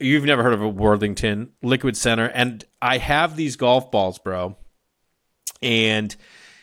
[0.00, 4.56] You've never heard of a Worthington Liquid Center, and I have these golf balls, bro.
[5.62, 6.14] And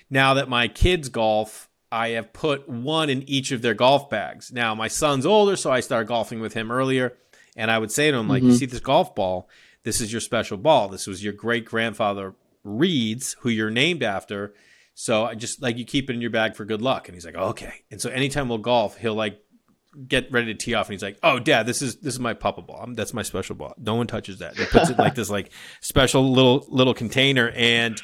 [0.10, 4.52] now that my kids golf, I have put one in each of their golf bags.
[4.52, 7.18] Now my son's older, so I started golfing with him earlier,
[7.56, 8.48] and I would say to him like, Mhm.
[8.48, 9.50] "You see this golf ball?
[9.86, 10.90] This is your special ball.
[10.90, 12.34] This was your great grandfather
[12.64, 14.54] Reed's, who you're named after.
[14.96, 17.26] So I just like you keep it in your bag for good luck." And he's
[17.26, 19.40] like, "Okay." And so anytime we'll golf, he'll like
[20.08, 22.34] get ready to tee off, and he's like, "Oh, Dad, this is this is my
[22.34, 22.82] papa ball.
[22.84, 23.76] Um, That's my special ball.
[23.78, 28.02] No one touches that." He puts it like this like special little little container, and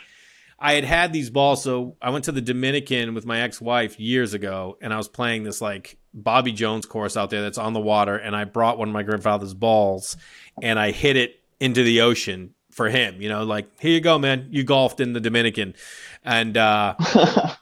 [0.60, 1.64] I had had these balls.
[1.64, 5.08] So I went to the Dominican with my ex wife years ago, and I was
[5.08, 8.78] playing this like Bobby Jones course out there that's on the water, and I brought
[8.78, 10.16] one of my grandfather's balls,
[10.62, 13.22] and I hit it into the ocean for him.
[13.22, 14.48] You know, like here you go, man.
[14.52, 15.76] You golfed in the Dominican,
[16.24, 16.58] and.
[16.58, 16.96] uh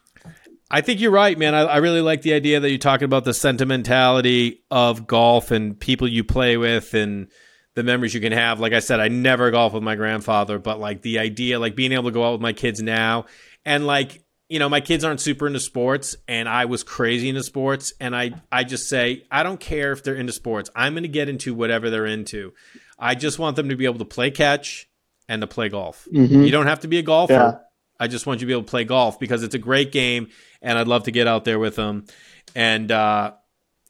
[0.71, 1.55] I think you're right, man.
[1.55, 5.79] I, I really like the idea that you're talking about the sentimentality of golf and
[5.79, 7.27] people you play with and
[7.73, 8.59] the memories you can have.
[8.59, 11.91] Like I said, I never golf with my grandfather, but like the idea, like being
[11.91, 13.25] able to go out with my kids now
[13.65, 17.43] and like, you know, my kids aren't super into sports and I was crazy into
[17.43, 17.93] sports.
[17.99, 20.69] And I, I just say, I don't care if they're into sports.
[20.75, 22.53] I'm going to get into whatever they're into.
[22.99, 24.87] I just want them to be able to play catch
[25.27, 26.07] and to play golf.
[26.11, 26.45] Mhm.
[26.45, 27.33] You don't have to be a golfer.
[27.33, 27.57] Yeah.
[27.99, 30.29] I just want you to be able to play golf because it's a great game,
[30.61, 32.05] and I'd love to get out there with them.
[32.55, 33.33] And uh,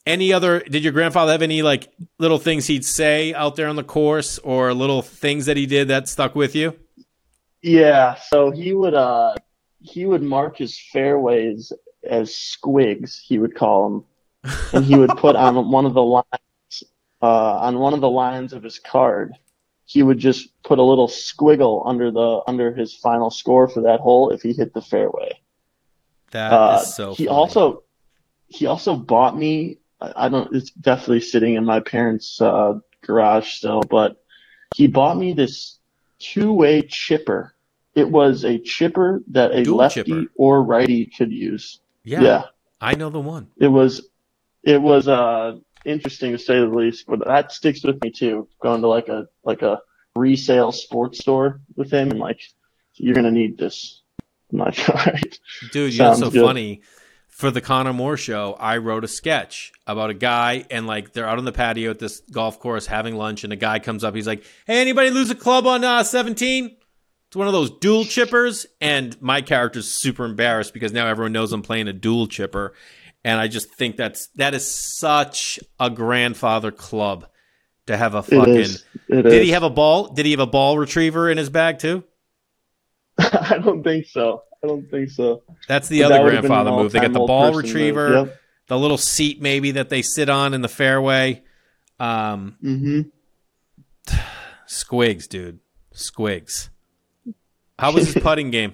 [0.05, 0.59] any other?
[0.61, 4.39] Did your grandfather have any like little things he'd say out there on the course,
[4.39, 6.75] or little things that he did that stuck with you?
[7.61, 9.35] Yeah, so he would uh
[9.81, 11.71] he would mark his fairways
[12.03, 13.89] as squigs, he would call
[14.43, 16.25] them, and he would put on one of the lines
[17.21, 19.33] uh on one of the lines of his card.
[19.85, 23.99] He would just put a little squiggle under the under his final score for that
[24.01, 25.39] hole if he hit the fairway.
[26.31, 27.13] That is Uh, so.
[27.15, 27.35] he funny.
[27.37, 27.83] also
[28.47, 33.51] he also bought me I I don't it's definitely sitting in my parents' uh, garage
[33.53, 34.23] still, but
[34.75, 35.79] he bought me this
[36.19, 37.55] two-way chipper.
[37.95, 40.25] It was a chipper that a Dual lefty chipper.
[40.35, 41.79] or righty could use.
[42.03, 42.43] yeah, yeah.
[42.79, 43.47] I know the one.
[43.57, 44.07] It was
[44.63, 48.47] it was uh interesting to say the least, but that sticks with me too.
[48.61, 49.81] Going to like a like a
[50.15, 52.41] resale sports store with him and like
[52.95, 54.01] you're gonna need this.
[54.51, 55.39] I'm like, all right.
[55.71, 56.43] Dude, you know so good.
[56.43, 56.81] funny?
[57.27, 61.27] For the Connor Moore show, I wrote a sketch about a guy and like they're
[61.27, 64.13] out on the patio at this golf course having lunch, and a guy comes up.
[64.13, 66.75] He's like, "Hey, anybody lose a club on uh, 17?"
[67.29, 71.53] It's one of those dual chippers, and my character's super embarrassed because now everyone knows
[71.53, 72.73] I'm playing a dual chipper,
[73.23, 77.27] and I just think that's that is such a grandfather club
[77.87, 78.55] to have a fucking.
[78.55, 78.85] is.
[79.07, 80.13] It Did he have a ball?
[80.13, 82.03] Did he have a ball retriever in his bag too?
[83.17, 84.43] I don't think so.
[84.63, 85.43] I don't think so.
[85.67, 86.91] That's the But that other an grandfather move.
[86.91, 88.39] They got the ball retriever, Yep.
[88.67, 91.41] the little seat maybe that they sit on in the fairway.
[91.99, 93.01] Um, hmm
[94.67, 95.59] Squigs, dude,
[95.93, 96.69] Squigs.
[97.77, 98.73] How was his putting game?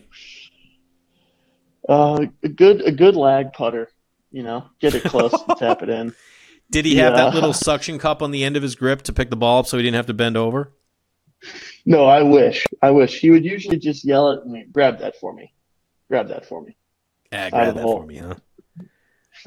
[1.88, 3.90] Uh, a good a good lag putter.
[4.36, 6.14] You know, get it close and tap it in.
[6.70, 7.24] Did he have Yeah.
[7.28, 9.66] that little suction cup on the end of his grip to pick the ball up
[9.68, 10.74] so he didn't have to bend over?
[11.86, 12.66] No, I wish.
[12.82, 15.54] I wish he would usually just yell at me, "Grab that for me,
[16.10, 16.76] grab that for me."
[17.32, 18.00] Ah, grab that hole.
[18.02, 18.34] for me, huh?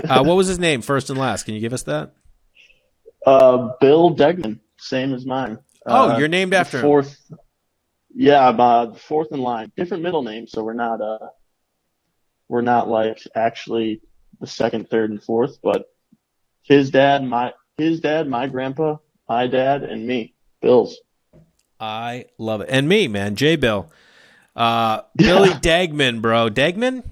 [0.09, 1.43] Uh, what was his name, first and last?
[1.43, 2.15] Can you give us that?
[3.27, 5.59] Uh, Bill Degnan, same as mine.
[5.85, 6.83] Oh, Uh, you're named after him.
[6.85, 7.31] fourth.
[8.15, 9.71] Yeah, I'm uh, fourth in line.
[9.77, 11.19] Different middle name, so we're not uh,
[12.49, 14.01] we're not like actually
[14.41, 15.93] the second, third, and fourth, but
[16.63, 18.97] his dad, my his dad, my grandpa,
[19.29, 20.99] my dad, and me, Bill's.
[21.81, 23.57] I love it, and me, man, J.
[23.57, 23.91] Bill,
[24.57, 27.05] uh, Billy Dagman, bro, Dagman,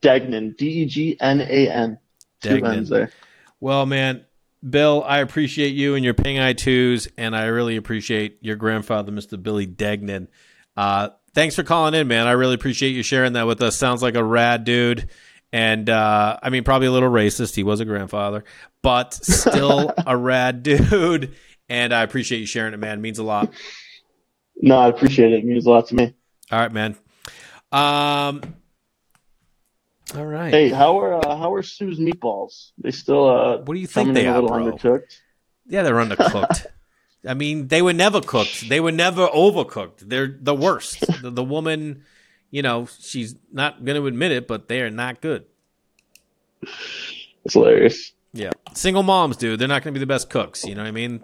[0.00, 1.98] Degnan, D E G N A N.
[2.40, 3.10] Two N's there.
[3.60, 4.24] Well, man,
[4.68, 9.12] Bill, I appreciate you and your Ping Eye twos, and I really appreciate your grandfather,
[9.12, 9.40] Mr.
[9.40, 10.28] Billy Degnan.
[10.76, 12.26] Uh, thanks for calling in, man.
[12.26, 13.76] I really appreciate you sharing that with us.
[13.76, 15.08] Sounds like a rad dude.
[15.52, 17.54] And uh, I mean, probably a little racist.
[17.56, 18.44] He was a grandfather,
[18.82, 21.34] but still a rad dude.
[21.68, 22.98] And I appreciate you sharing it, man.
[22.98, 23.52] It means a lot.
[24.56, 25.40] No, I appreciate it.
[25.40, 26.14] It means a lot to me.
[26.50, 26.96] All right, man.
[27.72, 28.42] Um.
[30.16, 30.52] All right.
[30.52, 32.72] Hey, how are uh, how are Sue's meatballs?
[32.78, 34.72] They still uh What do you think they a are, little bro?
[34.72, 35.18] undercooked?
[35.66, 36.66] Yeah, they're undercooked.
[37.28, 38.68] I mean, they were never cooked.
[38.68, 39.98] They were never overcooked.
[40.00, 41.00] They're the worst.
[41.22, 42.04] the, the woman,
[42.50, 45.44] you know, she's not going to admit it, but they are not good.
[47.44, 48.12] It's hilarious.
[48.32, 48.50] Yeah.
[48.74, 50.64] Single moms, dude, they're not going to be the best cooks.
[50.64, 51.22] You know what I mean?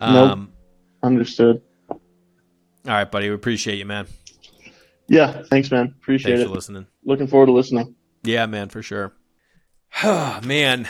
[0.00, 0.30] Nope.
[0.30, 0.52] Um,
[1.02, 1.62] Understood.
[1.90, 2.00] All
[2.84, 3.28] right, buddy.
[3.28, 4.06] We appreciate you, man.
[5.08, 5.94] Yeah, thanks, man.
[6.00, 6.48] Appreciate Thanks it.
[6.48, 6.86] for listening.
[7.04, 7.94] Looking forward to listening.
[8.24, 9.12] Yeah, man, for sure.
[10.02, 10.88] Oh, man,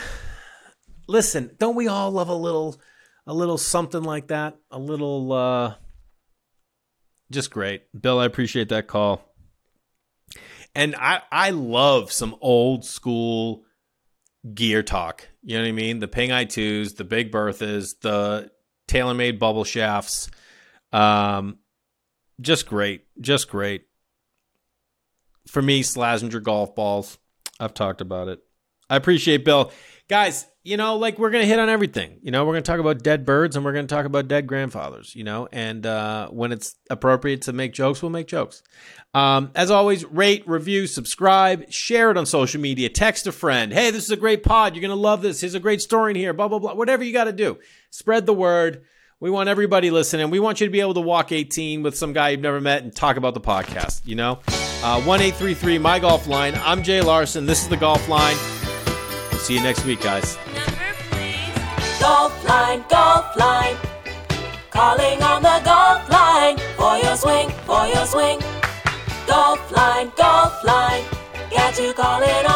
[1.07, 2.79] listen, don't we all love a little,
[3.27, 4.55] a little something like that?
[4.71, 5.75] A little, uh,
[7.31, 8.19] just great, Bill.
[8.19, 9.32] I appreciate that call,
[10.75, 13.63] and I, I love some old school
[14.53, 15.27] gear talk.
[15.43, 15.99] You know what I mean?
[15.99, 18.51] The Ping Eye twos, the Big Berthas, the
[18.87, 20.29] TaylorMade bubble shafts.
[20.91, 21.59] Um,
[22.41, 23.85] just great, just great.
[25.47, 27.17] For me, Slazenger golf balls.
[27.59, 28.39] I've talked about it.
[28.89, 29.71] I appreciate Bill.
[30.13, 32.19] Guys, you know, like we're to hit on everything.
[32.21, 35.15] You know, we're to talk about dead birds and we're to talk about dead grandfathers,
[35.15, 38.61] you know, and uh, when it's appropriate to make jokes, we'll make jokes.
[39.15, 43.73] Um, as always, rate, review, subscribe, share it on social media, text a friend.
[43.73, 44.75] Hey, this is a great pod.
[44.75, 45.41] You're to love this.
[45.41, 46.75] Here's a great story in here, blah, blah, blah.
[46.75, 47.57] Whatever you got to do.
[47.89, 48.83] Spread the word.
[49.19, 50.29] We want everybody listening.
[50.29, 52.83] We want you to be able to walk 18 with some guy you've never met
[52.83, 54.33] and talk about the podcast, you know?
[54.83, 56.53] Uh, 1833 My Golf Line.
[56.63, 57.47] I'm Jay Larson.
[57.47, 58.37] This is the Golf Line.
[59.43, 60.37] See you next week, guys.
[61.99, 63.75] Golf line, golf line.
[64.71, 68.39] Calling on the golf line for your swing, for your swing.
[69.27, 71.03] Golf line, golf line.
[71.83, 71.91] You
[72.45, 72.52] on